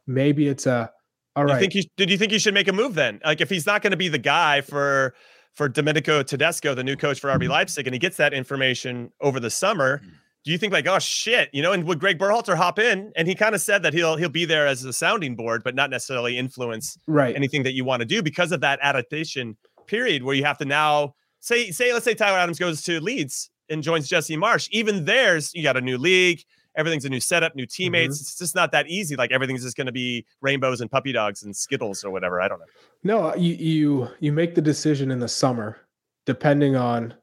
[0.07, 0.91] maybe it's a
[1.35, 1.53] all right.
[1.53, 3.21] You think you, did you think he should make a move then?
[3.23, 5.13] Like if he's not going to be the guy for
[5.53, 7.51] for Domenico Tedesco, the new coach for RB mm-hmm.
[7.51, 9.99] Leipzig, and he gets that information over the summer.
[9.99, 10.11] Mm.
[10.43, 11.71] Do you think like, oh shit, you know?
[11.71, 13.11] And would Greg Berhalter hop in?
[13.15, 15.75] And he kind of said that he'll he'll be there as a sounding board, but
[15.75, 20.23] not necessarily influence right anything that you want to do because of that adaptation period
[20.23, 23.83] where you have to now say say let's say Tyler Adams goes to Leeds and
[23.83, 24.67] joins Jesse Marsch.
[24.71, 26.43] Even there's you got a new league,
[26.75, 28.15] everything's a new setup, new teammates.
[28.15, 28.21] Mm-hmm.
[28.21, 29.15] It's just not that easy.
[29.15, 32.41] Like everything's just going to be rainbows and puppy dogs and skittles or whatever.
[32.41, 32.65] I don't know.
[33.03, 35.77] No, you you you make the decision in the summer,
[36.25, 37.13] depending on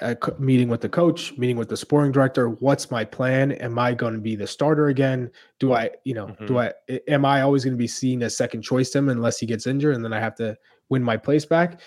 [0.00, 2.48] a meeting with the coach, meeting with the sporting director.
[2.48, 3.52] What's my plan?
[3.52, 5.30] Am I going to be the starter again?
[5.58, 6.46] Do I, you know, mm-hmm.
[6.46, 6.72] do I?
[7.08, 9.66] Am I always going to be seen as second choice to him unless he gets
[9.66, 10.56] injured, and then I have to
[10.88, 11.80] win my place back?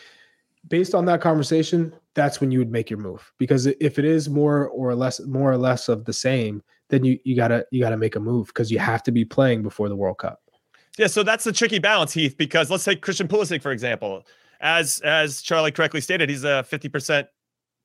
[0.67, 4.29] Based on that conversation, that's when you would make your move because if it is
[4.29, 7.97] more or less, more or less of the same, then you you gotta you gotta
[7.97, 10.41] make a move because you have to be playing before the World Cup.
[10.97, 12.37] Yeah, so that's the tricky balance, Heath.
[12.37, 14.23] Because let's take Christian Pulisic for example.
[14.61, 17.27] As as Charlie correctly stated, he's a fifty percent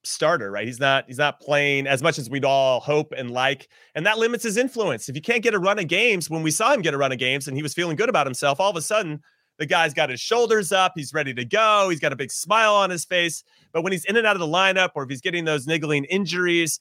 [0.03, 0.67] starter, right?
[0.67, 4.19] He's not he's not playing as much as we'd all hope and like, and that
[4.19, 5.09] limits his influence.
[5.09, 7.13] If you can't get a run of games, when we saw him get a run
[7.13, 9.21] of games and he was feeling good about himself, all of a sudden
[9.59, 12.75] the guy's got his shoulders up, he's ready to go, he's got a big smile
[12.75, 13.45] on his face.
[13.73, 16.05] But when he's in and out of the lineup, or if he's getting those niggling
[16.05, 16.81] injuries,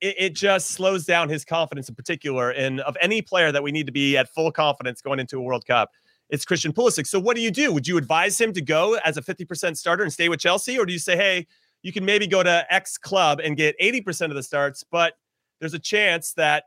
[0.00, 2.50] it, it, just slows down his confidence in particular.
[2.50, 5.42] And of any player that we need to be at full confidence going into a
[5.42, 5.90] World Cup,
[6.28, 7.06] it's Christian Pulisic.
[7.06, 7.72] So what do you do?
[7.72, 10.78] Would you advise him to go as a 50% starter and stay with Chelsea?
[10.78, 11.46] Or do you say, hey,
[11.82, 15.14] you can maybe go to X club and get 80% of the starts, but
[15.60, 16.64] there's a chance that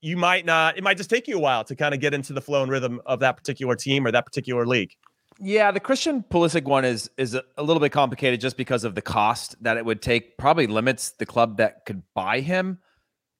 [0.00, 2.32] you might not, it might just take you a while to kind of get into
[2.32, 4.94] the flow and rhythm of that particular team or that particular league.
[5.40, 9.02] Yeah, the Christian Pulisic one is is a, little bit complicated just because of the
[9.02, 10.36] cost that it would take.
[10.36, 12.78] Probably limits the club that could buy him.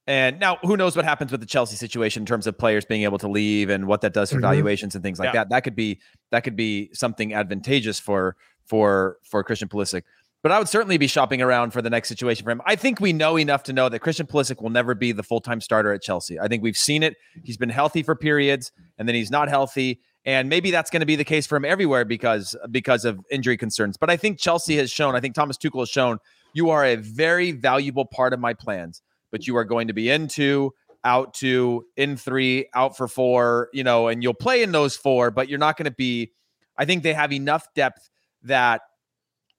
[0.07, 3.03] And now, who knows what happens with the Chelsea situation in terms of players being
[3.03, 4.43] able to leave and what that does for mm-hmm.
[4.43, 5.33] valuations and things like yeah.
[5.33, 5.51] that.
[5.51, 10.03] That could be that could be something advantageous for for for Christian Pulisic.
[10.41, 12.63] But I would certainly be shopping around for the next situation for him.
[12.65, 15.41] I think we know enough to know that Christian Pulisic will never be the full
[15.41, 16.39] time starter at Chelsea.
[16.39, 17.17] I think we've seen it.
[17.43, 21.07] He's been healthy for periods, and then he's not healthy and maybe that's going to
[21.07, 23.97] be the case for him everywhere because because of injury concerns.
[23.97, 26.19] But I think Chelsea has shown, I think Thomas Tuchel has shown,
[26.53, 29.01] you are a very valuable part of my plans.
[29.31, 33.83] But you are going to be into, out two, in three, out for four, you
[33.83, 36.31] know, and you'll play in those four, but you're not going to be.
[36.77, 38.11] I think they have enough depth
[38.43, 38.83] that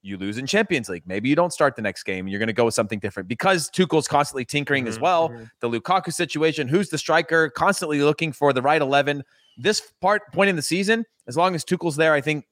[0.03, 1.03] you lose in Champions League.
[1.07, 3.28] Maybe you don't start the next game and you're going to go with something different
[3.28, 5.30] because Tuchel's constantly tinkering mm-hmm, as well.
[5.30, 5.43] Mm-hmm.
[5.61, 9.24] The Lukaku situation, who's the striker, constantly looking for the right 11
[9.60, 12.45] this part point in the season, as long as Tuchel's there, I think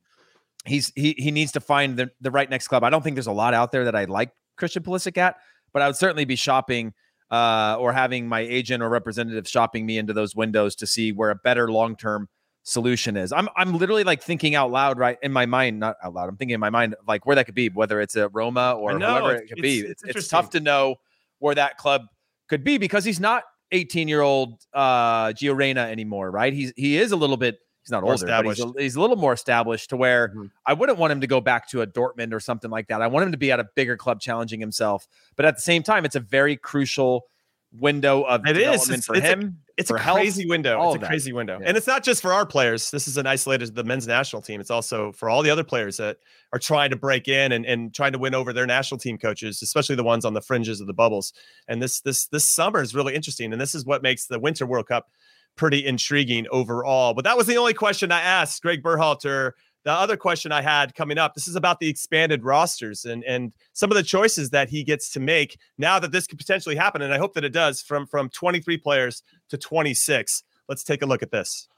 [0.66, 2.84] he's he he needs to find the, the right next club.
[2.84, 5.38] I don't think there's a lot out there that I like Christian Pulisic at,
[5.74, 6.94] but I would certainly be shopping
[7.32, 11.30] uh, or having my agent or representative shopping me into those windows to see where
[11.30, 12.28] a better long term
[12.64, 13.32] solution is.
[13.32, 16.30] I'm I'm literally like thinking out loud right in my mind, not out loud.
[16.30, 18.92] I'm thinking in my mind like where that could be, whether it's a Roma or
[18.92, 19.80] whoever it could it's, be.
[19.80, 20.98] It's, it's, it's tough to know
[21.40, 22.04] where that club
[22.50, 26.54] could be because he's not 18 year old uh Gio Reyna anymore, right?
[26.54, 29.02] He's he is a little bit he's not more older, but he's a, he's a,
[29.02, 30.46] little more established to where mm-hmm.
[30.66, 33.02] I wouldn't want him to go back to a Dortmund or something like that.
[33.02, 35.08] I want him to be at a bigger club challenging himself.
[35.36, 37.26] But at the same time, it's a very crucial
[37.72, 39.06] window of it development is.
[39.06, 39.60] for it's him.
[39.78, 40.92] It's a crazy health, window.
[40.92, 41.60] It's a crazy window.
[41.62, 41.68] Yeah.
[41.68, 42.90] And it's not just for our players.
[42.90, 44.60] This is an isolated the men's national team.
[44.60, 46.18] It's also for all the other players that
[46.52, 49.62] are trying to break in and, and trying to win over their national team coaches,
[49.62, 51.32] especially the ones on the fringes of the bubbles.
[51.68, 53.52] And this this this summer is really interesting.
[53.52, 55.12] And this is what makes the Winter World Cup
[55.56, 57.14] pretty intriguing overall.
[57.14, 59.52] But that was the only question I asked Greg Berhalter
[59.88, 63.54] the other question I had coming up, this is about the expanded rosters and and
[63.72, 67.02] some of the choices that he gets to make now that this could potentially happen.
[67.02, 70.44] And I hope that it does from from 23 players to 26.
[70.68, 71.70] Let's take a look at this.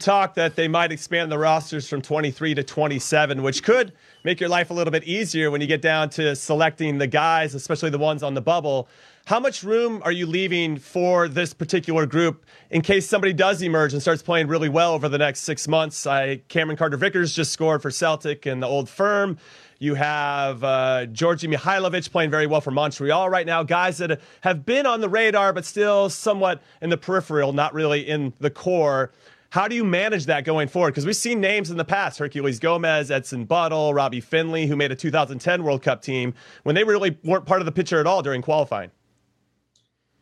[0.00, 3.92] Talk that they might expand the rosters from 23 to 27, which could
[4.24, 7.54] make your life a little bit easier when you get down to selecting the guys,
[7.54, 8.88] especially the ones on the bubble.
[9.26, 13.92] How much room are you leaving for this particular group in case somebody does emerge
[13.92, 16.06] and starts playing really well over the next six months?
[16.06, 19.36] I Cameron Carter Vickers just scored for Celtic and the Old Firm.
[19.80, 23.64] You have uh, Djordje Mihailovic playing very well for Montreal right now.
[23.64, 28.08] Guys that have been on the radar, but still somewhat in the peripheral, not really
[28.08, 29.10] in the core.
[29.50, 30.92] How do you manage that going forward?
[30.92, 34.92] Because we've seen names in the past: Herculez Gomez, Edson Buddle, Robbie Findley, who made
[34.92, 38.22] a 2010 World Cup team when they really weren't part of the picture at all
[38.22, 38.92] during qualifying.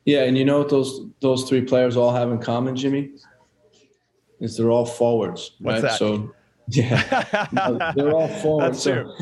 [0.04, 3.12] Yeah, and you know what those those three players all have in common, Jimmy?
[4.40, 5.90] Is they're all forwards, What's right?
[5.90, 5.98] That?
[5.98, 6.34] So
[6.68, 8.82] yeah, they're all forwards.
[8.82, 9.14] so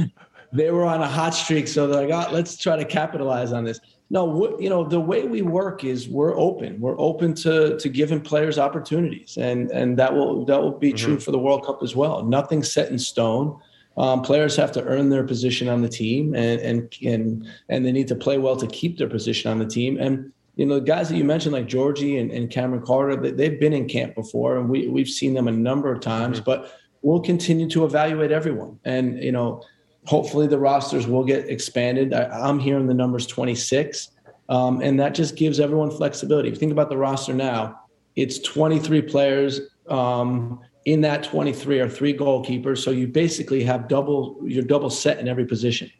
[0.52, 3.64] they were on a hot streak, so they're like, oh, let's try to capitalize on
[3.64, 3.80] this.
[4.10, 6.78] No, you know the way we work is we're open.
[6.80, 11.04] We're open to to giving players opportunities, and and that will that will be mm-hmm.
[11.04, 12.22] true for the World Cup as well.
[12.24, 13.58] Nothing's set in stone.
[13.96, 17.92] Um, players have to earn their position on the team, and and and and they
[17.92, 19.98] need to play well to keep their position on the team.
[19.98, 23.44] And you know, the guys that you mentioned, like Georgie and, and Cameron Carter, they,
[23.44, 26.38] have been in camp before, and we we've seen them a number of times.
[26.38, 26.44] Mm-hmm.
[26.44, 29.62] But we'll continue to evaluate everyone, and you know,
[30.04, 32.12] hopefully the rosters will get expanded.
[32.12, 34.10] I, am hearing the numbers 26,
[34.50, 36.48] um, and that just gives everyone flexibility.
[36.48, 37.80] If you think about the roster now,
[38.14, 39.60] it's 23 players.
[39.88, 44.38] Um, in that 23 are three goalkeepers, so you basically have double.
[44.44, 45.90] You're double set in every position.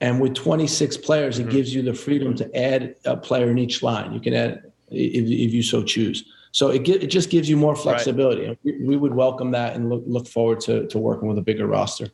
[0.00, 1.50] And with 26 players, it mm-hmm.
[1.50, 4.12] gives you the freedom to add a player in each line.
[4.12, 6.24] You can add if, if you so choose.
[6.52, 8.46] So it, it just gives you more flexibility.
[8.46, 8.58] Right.
[8.64, 11.66] We, we, would welcome that and look, look forward to, to working with a bigger
[11.66, 12.08] roster.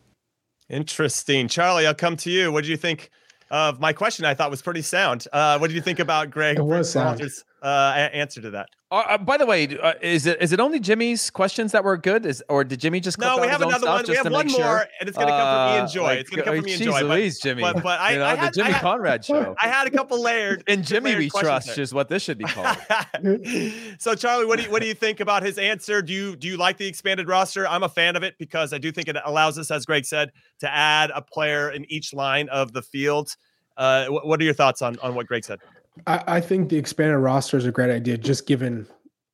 [0.68, 1.47] Interesting.
[1.49, 2.51] Charlie, I'll come to you.
[2.51, 3.11] What do you think
[3.51, 4.24] of my question?
[4.24, 5.26] I thought was pretty sound.
[5.32, 6.59] Uh, what do you think about Greg?
[6.59, 7.22] It was sound.
[7.64, 8.68] Uh, answer to that.
[8.90, 11.96] Uh, uh, by the way, uh, is it is it only Jimmy's questions that were
[11.96, 12.26] good?
[12.26, 13.38] Is or did Jimmy just no?
[13.40, 14.04] We have another one.
[14.06, 14.86] We have one more, sure?
[15.00, 16.02] and it's going to come from Ian Joy.
[16.04, 17.02] Like, it's going to come from Ian Joy.
[17.02, 17.62] Louise, Jimmy.
[17.62, 19.56] But, but I, you know, I had, the Jimmy had, Conrad show.
[19.60, 20.62] I had a couple layered.
[20.68, 21.80] And Jimmy layered we trust there.
[21.80, 22.76] is what this should be called.
[23.98, 26.02] so Charlie, what do you what do you think about his answer?
[26.02, 27.66] Do you do you like the expanded roster?
[27.66, 30.30] I'm a fan of it because I do think it allows us, as Greg said,
[30.60, 33.34] to add a player in each line of the field.
[33.76, 35.58] Uh, what are your thoughts on on what Greg said?
[36.07, 38.86] I, I think the expanded roster is a great idea, just given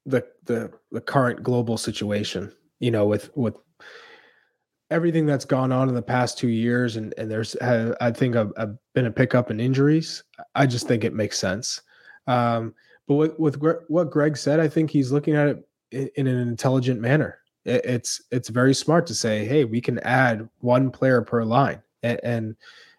[0.07, 2.53] the the the current global situation.
[2.79, 3.55] You know, with with
[4.91, 8.51] everything that's gone on in the past two years, and and there's I think a,
[8.57, 10.23] a been a pickup in injuries.
[10.55, 11.81] I just think it makes sense.
[12.27, 12.75] Um,
[13.07, 16.49] but with with what Greg said, I think he's looking at it in, in an
[16.49, 17.39] intelligent manner.
[17.65, 21.83] It, it's it's very smart to say, hey, we can add one player per line,
[22.03, 22.57] and, and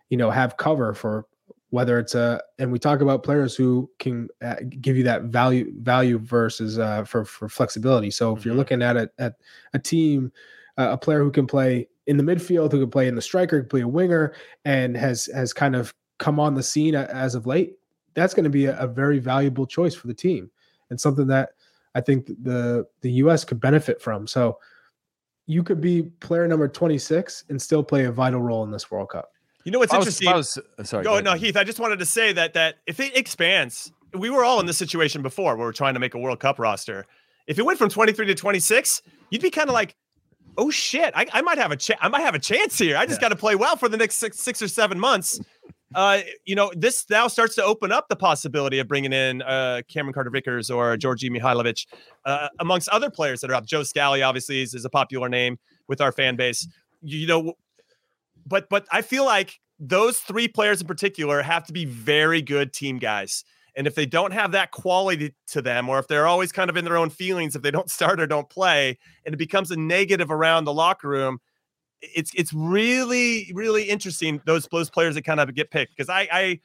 [0.09, 1.28] you know have cover for
[1.72, 5.74] whether it's a and we talk about players who can uh, give you that value
[5.80, 8.11] value versus uh, for for flexibility.
[8.11, 8.49] So if mm-hmm.
[8.49, 9.36] you're looking at a at
[9.74, 10.32] a team,
[10.78, 13.61] uh, a player who can play in the midfield, who can play in the striker,
[13.61, 14.34] can play a winger,
[14.65, 17.78] and has has kind of come on the scene as of late,
[18.13, 20.51] that's going to be a, a very valuable choice for the team
[20.89, 21.53] and something that
[21.95, 23.43] I think the the U.S.
[23.45, 24.28] could benefit from.
[24.28, 24.59] So
[25.47, 29.09] you could be player number 26 and still play a vital role in this World
[29.09, 29.30] Cup.
[29.64, 30.32] You know what's I interesting?
[30.32, 31.03] Was, I was, uh, sorry.
[31.03, 31.57] Go, go no, Heath.
[31.57, 34.78] I just wanted to say that that if it expands, we were all in this
[34.78, 37.05] situation before where we're trying to make a World Cup roster.
[37.47, 39.95] If it went from 23 to 26, you'd be kind of like,
[40.57, 41.99] oh shit, I, I might have a chance.
[42.01, 42.97] I might have a chance here.
[42.97, 43.30] I just yeah.
[43.30, 45.39] got to play well for the next six, six or seven months.
[45.93, 49.82] Uh, you know, this now starts to open up the possibility of bringing in uh,
[49.89, 51.86] Cameron Carter Vickers or Djordje Mihailovic,
[52.26, 53.66] uh, amongst other players that are up.
[53.66, 56.68] Joe Scally, obviously, is, is a popular name with our fan base.
[57.01, 57.53] You know,
[58.45, 62.71] but but I feel like those three players in particular have to be very good
[62.71, 63.43] team guys.
[63.75, 66.75] And if they don't have that quality to them, or if they're always kind of
[66.75, 69.77] in their own feelings, if they don't start or don't play, and it becomes a
[69.77, 71.39] negative around the locker room,
[72.01, 76.27] it's it's really really interesting those those players that kind of get picked because I
[76.31, 76.59] I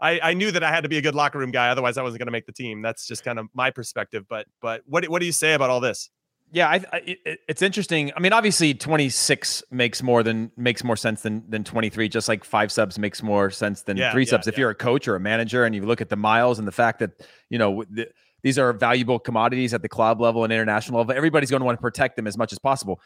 [0.00, 2.02] I, I knew that I had to be a good locker room guy, otherwise I
[2.02, 2.82] wasn't going to make the team.
[2.82, 4.26] That's just kind of my perspective.
[4.28, 6.10] But but what what do you say about all this?
[6.54, 8.12] Yeah, I, I, it, it's interesting.
[8.16, 12.08] I mean, obviously, 26 makes more than makes more sense than than 23.
[12.08, 14.46] Just like five subs makes more sense than yeah, three yeah, subs.
[14.46, 14.60] If yeah.
[14.60, 17.00] you're a coach or a manager, and you look at the miles and the fact
[17.00, 17.10] that
[17.50, 18.08] you know the,
[18.44, 21.76] these are valuable commodities at the club level and international level, everybody's going to want
[21.76, 23.00] to protect them as much as possible.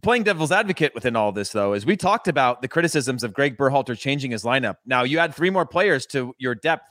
[0.00, 3.56] Playing devil's advocate within all this, though, is we talked about the criticisms of Greg
[3.56, 4.76] Berhalter changing his lineup.
[4.86, 6.88] Now you add three more players to your depth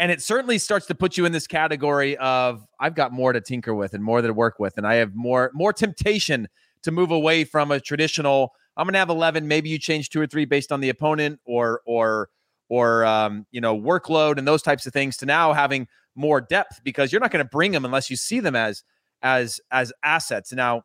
[0.00, 3.40] and it certainly starts to put you in this category of I've got more to
[3.40, 6.48] tinker with and more to work with, and I have more more temptation
[6.82, 8.52] to move away from a traditional.
[8.78, 9.46] I'm to have 11.
[9.46, 12.30] Maybe you change two or three based on the opponent or or
[12.70, 16.80] or um, you know workload and those types of things to now having more depth
[16.82, 18.82] because you're not to bring them unless you see them as
[19.20, 20.50] as as assets.
[20.50, 20.82] Now,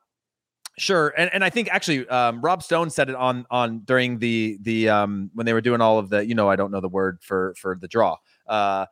[0.77, 4.57] sure, and, and I think actually um, Rob Stone said it on on during the
[4.59, 6.89] the um, when they were doing all of the you know I don't know the
[6.89, 8.17] word for for the draw.
[8.47, 8.85] Uh,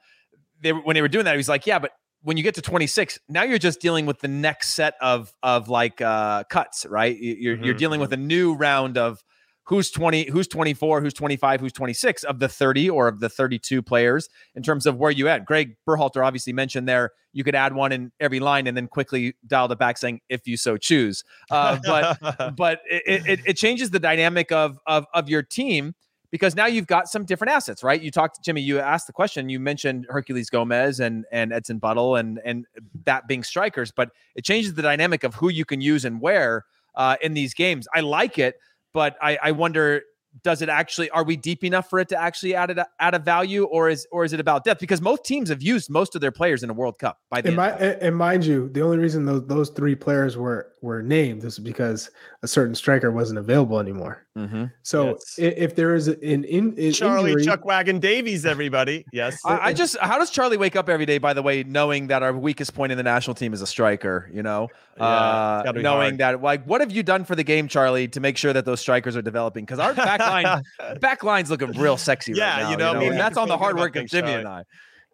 [0.61, 1.91] they when they were doing that, he was like, yeah, but
[2.21, 5.69] when you get to 26, now you're just dealing with the next set of of
[5.69, 7.17] like uh, cuts, right?
[7.19, 7.65] You're mm-hmm.
[7.65, 8.23] you're dealing with mm-hmm.
[8.23, 9.23] a new round of
[9.65, 13.81] who's 20, who's 24, who's 25, who's 26 of the 30 or of the 32
[13.81, 15.45] players in terms of where you at.
[15.45, 19.35] Greg Berhalter obviously mentioned there you could add one in every line and then quickly
[19.47, 21.23] dial it back saying if you so choose.
[21.49, 25.95] Uh, but but it, it, it changes the dynamic of of of your team
[26.33, 28.01] because now you've got some different assets, right?
[28.01, 28.59] You talked, Jimmy.
[28.59, 29.49] You asked the question.
[29.49, 32.65] You mentioned Herculez Gomez and and Edson Buddle and and
[33.05, 36.65] that being strikers, but it changes the dynamic of who you can use and where
[36.95, 37.87] uh, in these games.
[37.93, 38.55] I like it,
[38.93, 40.01] but I, I wonder
[40.41, 43.19] does it actually are we deep enough for it to actually add a, add a
[43.19, 46.21] value or is or is it about depth because most teams have used most of
[46.21, 48.97] their players in a world cup by the and, my, and mind you the only
[48.97, 52.11] reason those, those three players were were named is because
[52.43, 54.65] a certain striker wasn't available anymore mm-hmm.
[54.83, 55.35] so yes.
[55.37, 59.73] if there is an in, in charlie injury, chuck wagon davies everybody yes I, I,
[59.73, 62.75] just how does charlie wake up every day by the way knowing that our weakest
[62.75, 64.67] point in the national team is a striker you know
[64.97, 66.17] yeah, uh, knowing hard.
[66.19, 68.81] that like what have you done for the game charlie to make sure that those
[68.81, 70.63] strikers are developing because our back line
[70.99, 73.05] back line's looking real sexy yeah, right now, you know, you know?
[73.05, 74.63] I mean, that's on the hard work of Jimmy and I.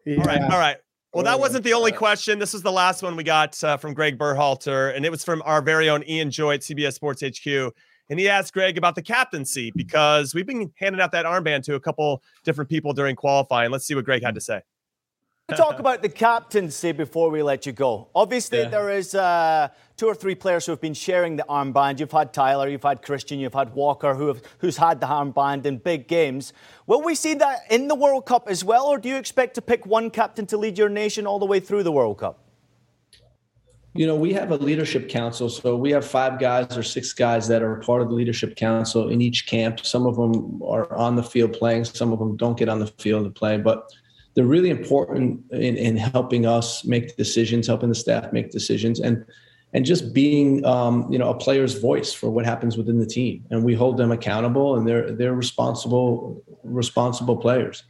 [0.05, 0.17] Yeah.
[0.17, 0.77] All right, all right.
[1.13, 2.37] Well, that wasn't the only question.
[2.37, 5.41] This was the last one we got uh, from Greg Berhalter, and it was from
[5.43, 7.73] our very own Ian Joy at CBS Sports HQ.
[8.11, 11.75] And he asked Greg about the captaincy because we've been handing out that armband to
[11.75, 13.71] a couple different people during qualifying.
[13.71, 14.61] Let's see what Greg had to say
[15.55, 18.07] talk about the captaincy before we let you go.
[18.15, 18.69] Obviously, yeah.
[18.69, 21.99] there is uh, two or three players who have been sharing the armband.
[21.99, 25.65] You've had Tyler, you've had Christian, you've had Walker, who have, who's had the armband
[25.65, 26.53] in big games.
[26.87, 29.61] Will we see that in the World Cup as well, or do you expect to
[29.61, 32.39] pick one captain to lead your nation all the way through the World Cup?
[33.93, 35.49] You know, we have a leadership council.
[35.49, 39.09] So we have five guys or six guys that are part of the leadership council
[39.09, 39.85] in each camp.
[39.85, 42.87] Some of them are on the field playing, some of them don't get on the
[42.87, 43.57] field to play.
[43.57, 43.91] But
[44.39, 49.25] they're really important in, in helping us make decisions, helping the staff make decisions, and
[49.73, 53.43] and just being um, you know a player's voice for what happens within the team.
[53.49, 57.83] And we hold them accountable, and they're they're responsible responsible players.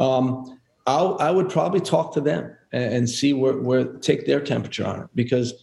[0.00, 4.84] Um, I would probably talk to them and, and see where, where take their temperature
[4.84, 5.54] on it because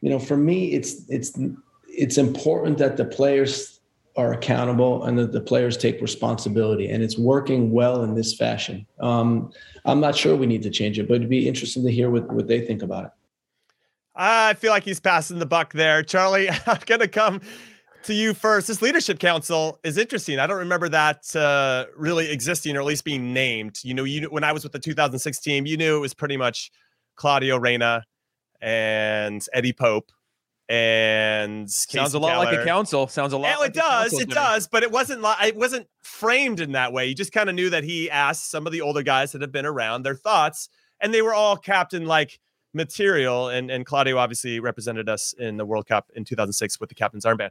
[0.00, 1.38] you know for me it's it's
[1.86, 3.73] it's important that the players
[4.16, 6.88] are accountable and that the players take responsibility.
[6.88, 8.86] And it's working well in this fashion.
[9.00, 9.50] Um,
[9.84, 12.32] I'm not sure we need to change it, but it'd be interesting to hear what,
[12.32, 13.10] what they think about it.
[14.14, 16.02] I feel like he's passing the buck there.
[16.02, 17.40] Charlie, I'm going to come
[18.04, 18.68] to you first.
[18.68, 20.38] This leadership council is interesting.
[20.38, 23.80] I don't remember that uh, really existing or at least being named.
[23.82, 26.36] You know, you when I was with the 2006 team, you knew it was pretty
[26.36, 26.70] much
[27.16, 28.04] Claudio Reyna
[28.60, 30.12] and Eddie Pope
[30.68, 32.44] and sounds a lot Keller.
[32.44, 33.06] like a council.
[33.06, 33.48] Sounds a lot.
[33.48, 34.12] Yeah, like it does.
[34.14, 37.06] It does, but it wasn't like it wasn't framed in that way.
[37.06, 39.52] You just kind of knew that he asked some of the older guys that have
[39.52, 40.68] been around their thoughts,
[41.00, 42.38] and they were all captain like
[42.72, 43.48] material.
[43.48, 47.24] And and Claudio obviously represented us in the World Cup in 2006 with the captain's
[47.24, 47.50] armband.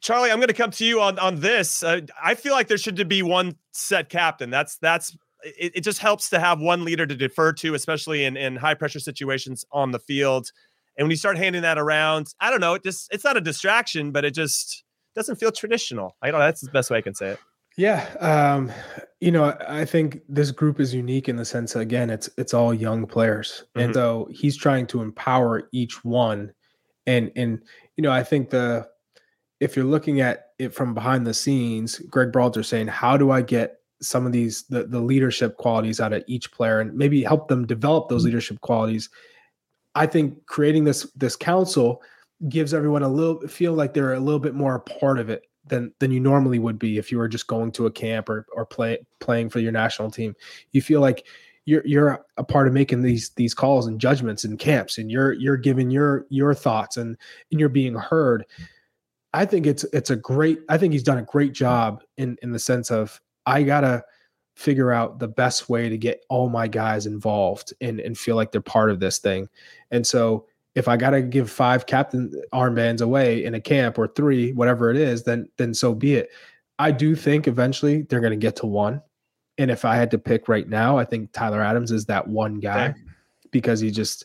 [0.00, 1.82] Charlie, I'm going to come to you on on this.
[1.82, 4.48] Uh, I feel like there should be one set captain.
[4.48, 8.36] That's that's it, it just helps to have one leader to defer to, especially in
[8.36, 10.50] in high pressure situations on the field.
[10.98, 13.40] And when you start handing that around, I don't know, it just it's not a
[13.40, 14.84] distraction, but it just
[15.14, 16.16] doesn't feel traditional.
[16.22, 16.46] I don't know.
[16.46, 17.38] That's the best way I can say it.
[17.76, 18.72] Yeah, um,
[19.20, 22.72] you know, I think this group is unique in the sense again, it's it's all
[22.72, 23.86] young players, mm-hmm.
[23.86, 26.52] and so he's trying to empower each one,
[27.06, 27.60] and and
[27.96, 28.88] you know, I think the
[29.60, 33.42] if you're looking at it from behind the scenes, Greg Berhalter saying, how do I
[33.42, 37.48] get some of these the the leadership qualities out of each player, and maybe help
[37.48, 39.10] them develop those leadership qualities
[39.96, 42.02] I think creating this this council
[42.48, 45.46] gives everyone a little feel like they're a little bit more a part of it
[45.66, 48.46] than than you normally would be if you were just going to a camp or
[48.52, 50.36] or play playing for your national team.
[50.72, 51.26] You feel like
[51.64, 55.32] you're you're a part of making these these calls and judgments in camps and you're
[55.32, 57.16] you're giving your your thoughts and
[57.50, 58.44] and you're being heard.
[59.32, 62.52] I think it's it's a great I think he's done a great job in in
[62.52, 64.04] the sense of I got to
[64.56, 68.50] figure out the best way to get all my guys involved and, and feel like
[68.50, 69.48] they're part of this thing.
[69.90, 74.08] And so if I got to give five captain armbands away in a camp or
[74.08, 76.30] three, whatever it is, then then so be it.
[76.78, 79.02] I do think eventually they're going to get to one.
[79.58, 82.58] And if I had to pick right now, I think Tyler Adams is that one
[82.58, 82.94] guy
[83.50, 84.24] because he just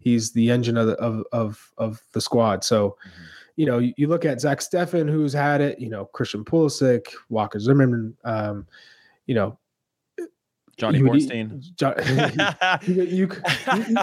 [0.00, 2.64] he's the engine of the, of of of the squad.
[2.64, 3.22] So, mm-hmm.
[3.56, 5.78] you know, you, you, look at Zach Steffen, who's had it.
[5.78, 8.16] You know, Christian Pulisic, Walker Zimmerman.
[8.24, 8.66] Um,
[9.26, 9.58] you know,
[10.80, 11.62] Johnny you, Bornstein.
[12.88, 13.28] You, you,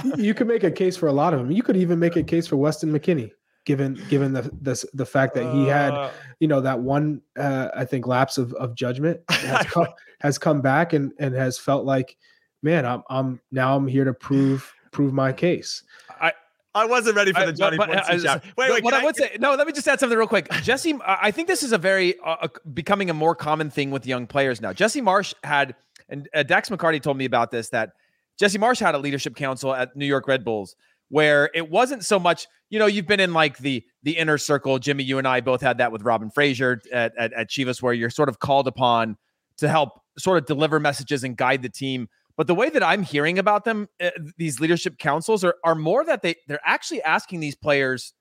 [0.06, 1.52] you, you, could make a case for a lot of them.
[1.52, 3.32] You could even make a case for Weston McKennie,
[3.66, 6.12] given given the the, the fact that he had, uh.
[6.40, 9.88] you know, that one uh, I think lapse of, of judgment has come,
[10.22, 12.16] has come back and and has felt like,
[12.62, 15.84] man, I'm I'm now I'm here to prove prove my case.
[16.22, 16.34] I
[16.78, 18.84] I wasn't ready for the Johnny but, but, Wait, wait.
[18.84, 20.48] What I, I would say, no, let me just add something real quick.
[20.62, 24.28] Jesse, I think this is a very uh, becoming a more common thing with young
[24.28, 24.74] players now.
[24.74, 25.76] Jesse Marsch had,
[26.10, 27.92] and uh, Dax McCarty told me about this that
[28.40, 30.76] Jesse Marsch had a leadership council at New York Red Bulls
[31.10, 34.80] where it wasn't so much, you know, you've been in like the the inner circle.
[34.80, 37.94] Jimmy, you and I both had that with Robin Fraser at, at, at Chivas, where
[37.94, 39.18] you're sort of called upon
[39.58, 42.08] to help sort of deliver messages and guide the team.
[42.36, 46.04] But the way that I'm hearing about them, uh, these leadership councils are are more
[46.06, 48.14] that they they're actually asking these players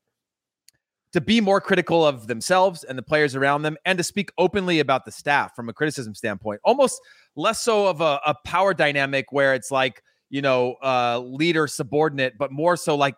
[1.13, 4.81] to be more critical of themselves and the players around them and to speak openly
[4.81, 6.61] about the staff from a criticism standpoint.
[6.65, 7.01] Almost
[7.37, 12.35] less so of a, a power dynamic where it's like, you know, uh, leader subordinate,
[12.39, 13.17] but more so like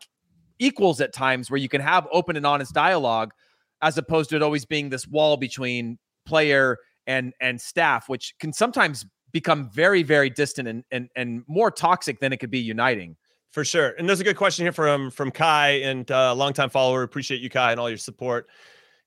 [0.58, 3.32] equals at times where you can have open and honest dialogue
[3.80, 8.52] as opposed to it always being this wall between player and and staff, which can
[8.52, 13.16] sometimes become very, very distant and and, and more toxic than it could be uniting.
[13.50, 13.94] For sure.
[13.98, 17.02] And there's a good question here from from Kai and uh, longtime follower.
[17.02, 18.46] Appreciate you, Kai, and all your support.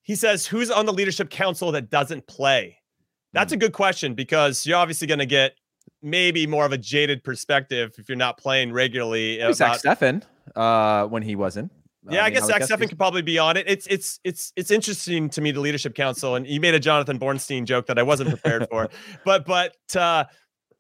[0.02, 2.81] He says, "Who's on the leadership council that doesn't play?"
[3.34, 5.54] That's a good question because you're obviously going to get
[6.02, 9.40] maybe more of a jaded perspective if you're not playing regularly.
[9.54, 10.24] Zach Steffen,
[10.56, 11.72] uh, when he wasn't.
[12.10, 13.66] Yeah, I, I guess Zach Steffen could probably be on it.
[13.68, 17.20] It's it's it's it's interesting to me the leadership council, and you made a Jonathan
[17.20, 18.90] Bornstein joke that I wasn't prepared for,
[19.26, 20.24] but but uh,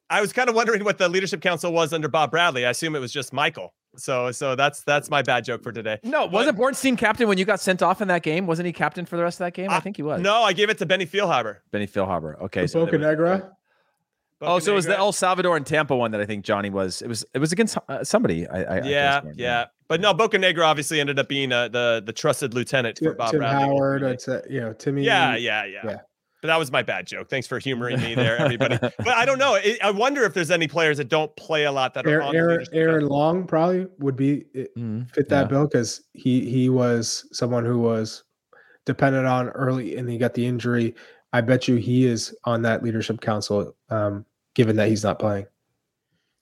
[0.09, 2.65] I was kind of wondering what the leadership council was under Bob Bradley.
[2.65, 3.73] I assume it was just Michael.
[3.97, 5.99] So so that's that's my bad joke for today.
[6.03, 8.47] No, wasn't Bornstein captain when you got sent off in that game?
[8.47, 9.69] Wasn't he captain for the rest of that game?
[9.69, 10.21] I, I think he was.
[10.21, 11.57] No, I gave it to Benny Feilhaber.
[11.71, 12.39] Benny Feilhaber.
[12.41, 12.67] Okay.
[12.67, 13.51] So Bocanegra.
[14.43, 17.01] Oh, so it was the El Salvador and Tampa one that I think Johnny was.
[17.01, 18.47] It was it was against uh, somebody.
[18.47, 22.13] I, I yeah I yeah, but no, Bocanegra obviously ended up being uh, the the
[22.13, 23.61] trusted lieutenant Tim, for Bob Tim Bradley.
[23.61, 24.03] Howard.
[24.03, 25.03] It's a, you know Timmy.
[25.03, 25.97] Yeah, yeah, yeah, yeah.
[26.41, 27.29] But that was my bad joke.
[27.29, 28.77] Thanks for humoring me there, everybody.
[28.81, 29.59] but I don't know.
[29.83, 32.65] I wonder if there's any players that don't play a lot that are on Aaron,
[32.73, 34.45] Aaron Long probably would be
[34.77, 35.47] mm, fit that yeah.
[35.47, 38.23] bill because he he was someone who was
[38.85, 40.95] dependent on early and he got the injury.
[41.31, 43.75] I bet you he is on that leadership council.
[43.89, 44.25] Um,
[44.55, 45.45] given that he's not playing.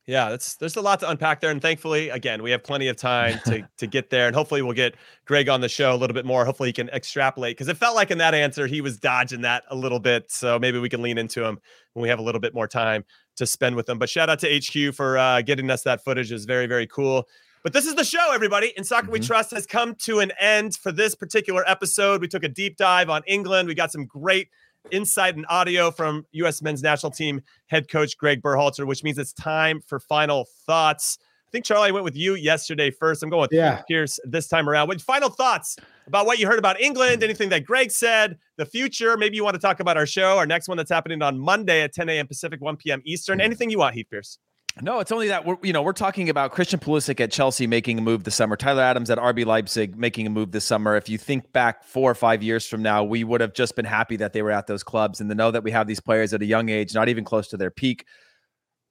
[0.10, 2.97] Yeah, that's there's a lot to unpack there, and thankfully, again, we have plenty of
[2.97, 4.95] time to to get there, and hopefully, we'll get
[5.26, 6.45] Greg on the show a little bit more.
[6.45, 9.66] Hopefully, he can extrapolate because it felt like in that answer he was dodging that
[9.70, 10.32] a little bit.
[10.32, 11.60] So maybe we can lean into him
[11.93, 13.05] when we have a little bit more time
[13.36, 13.99] to spend with him.
[13.99, 17.28] But shout out to HQ for uh, getting us that footage; is very very cool.
[17.62, 18.74] But this is the show, everybody.
[18.78, 19.14] In Soccer mm-hmm.
[19.14, 22.20] We Trust has come to an end for this particular episode.
[22.20, 23.68] We took a deep dive on England.
[23.68, 24.47] We got some great
[24.91, 26.61] insight and audio from U.S.
[26.61, 31.17] men's national team head coach Greg Berhalter, which means it's time for final thoughts.
[31.21, 33.23] I think Charlie I went with you yesterday first.
[33.23, 33.82] I'm going with yeah.
[33.88, 34.88] Pearce this time around.
[34.88, 37.23] What final thoughts about what you heard about England?
[37.23, 39.17] Anything that Greg said, the future?
[39.17, 41.82] Maybe you want to talk about our show, our next one that's happening on Monday
[41.82, 42.27] at 10 a.m.
[42.27, 43.01] Pacific, 1 p.m.
[43.03, 43.39] Eastern.
[43.39, 43.45] Mm.
[43.45, 44.38] Anything you want, Heath Pearce.
[44.82, 47.99] No, it's only that we're you know we're talking about Christian Pulisic at Chelsea making
[47.99, 50.95] a move this summer, Tyler Adams at RB Leipzig making a move this summer.
[50.95, 53.86] If you think back four or five years from now, we would have just been
[53.86, 56.34] happy that they were at those clubs and to know that we have these players
[56.34, 58.05] at a young age, not even close to their peak,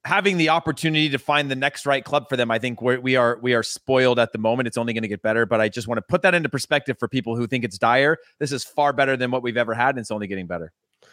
[0.05, 2.51] having the opportunity to find the next right club for them.
[2.51, 4.67] I think we're, we are we are spoiled at the moment.
[4.67, 6.97] It's only going to get better, but I just want to put that into perspective
[6.99, 8.17] for people who think it's dire.
[8.39, 10.71] This is far better than what we've ever had, and it's only getting better.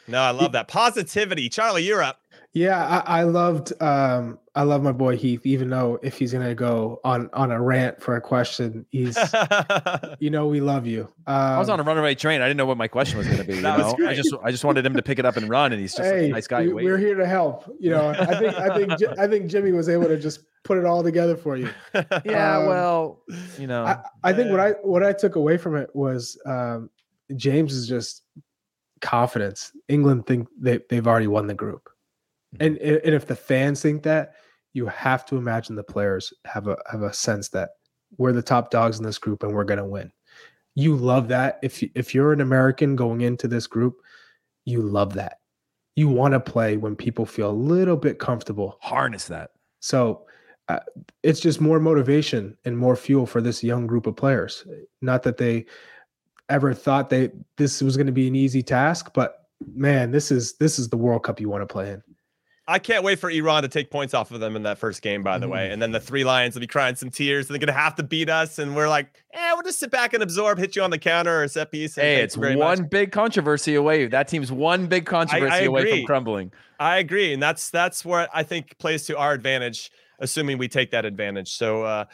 [0.08, 1.82] No, I love that positivity, Charlie.
[1.82, 2.20] You're up.
[2.56, 6.54] Yeah, I, I, loved um I love my boy Heath, even though if he's gonna
[6.54, 9.18] go on on a rant for a question, he's
[10.20, 11.02] you know we love you.
[11.26, 12.40] Um, I was on a runaway train.
[12.40, 13.56] I didn't know what my question was gonna be.
[13.56, 13.94] You know?
[14.06, 16.10] I just I just wanted him to pick it up and run, and he's just
[16.10, 16.66] hey, a nice guy.
[16.66, 17.70] We, are here to help.
[17.78, 20.86] You know, I think I think I think Jimmy was able to just put it
[20.86, 21.68] all together for you.
[22.24, 23.22] yeah, um, well,
[23.58, 26.88] you know, I, I, think what I what I took away from it was um
[27.36, 28.22] James is just
[29.02, 29.72] confidence.
[29.88, 31.90] England think they they've already won the group
[32.60, 34.34] and and if the fans think that,
[34.72, 37.70] you have to imagine the players have a have a sense that
[38.18, 40.12] we're the top dogs in this group and we're going to win.
[40.74, 41.58] You love that.
[41.62, 43.96] If if you're an American going into this group,
[44.64, 45.38] you love that.
[45.94, 48.76] You want to play when people feel a little bit comfortable.
[48.80, 49.52] Harness that.
[49.80, 50.26] So
[50.68, 50.80] uh,
[51.22, 54.66] it's just more motivation and more fuel for this young group of players.
[55.00, 55.66] Not that they
[56.48, 60.54] ever thought they this was going to be an easy task, but man, this is
[60.58, 62.02] this is the World Cup you want to play in.
[62.68, 65.22] I can't wait for Iran to take points off of them in that first game,
[65.22, 65.52] by the mm.
[65.52, 65.70] way.
[65.70, 67.46] And then the three lions will be crying some tears.
[67.46, 68.58] And they're going to have to beat us.
[68.58, 71.44] And we're like, eh, we'll just sit back and absorb, hit you on the counter
[71.44, 71.94] or set piece.
[71.94, 72.90] Hey, it's one much.
[72.90, 74.06] big controversy away.
[74.08, 76.52] That team's one big controversy I, I away from crumbling.
[76.80, 77.32] I agree.
[77.32, 81.52] And that's that's where I think plays to our advantage, assuming we take that advantage.
[81.52, 82.06] So, uh,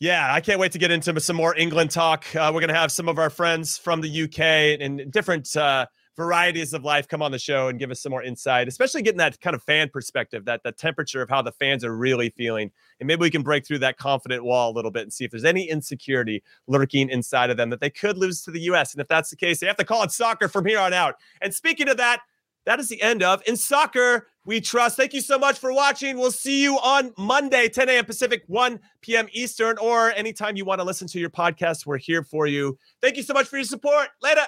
[0.00, 2.24] yeah, I can't wait to get into some more England talk.
[2.34, 5.54] Uh, we're going to have some of our friends from the UK and different.
[5.54, 5.86] Uh,
[6.16, 9.18] varieties of life come on the show and give us some more insight, especially getting
[9.18, 12.70] that kind of fan perspective, that the temperature of how the fans are really feeling.
[13.00, 15.30] And maybe we can break through that confident wall a little bit and see if
[15.30, 18.92] there's any insecurity lurking inside of them that they could lose to the US.
[18.92, 21.16] And if that's the case, they have to call it soccer from here on out.
[21.40, 22.20] And speaking of that,
[22.64, 24.96] that is the end of In Soccer We Trust.
[24.96, 26.16] Thank you so much for watching.
[26.16, 28.04] We'll see you on Monday, 10 a.m.
[28.04, 29.26] Pacific, 1 p.m.
[29.32, 31.86] Eastern, or anytime you want to listen to your podcast.
[31.86, 32.78] We're here for you.
[33.00, 34.10] Thank you so much for your support.
[34.22, 34.42] Later.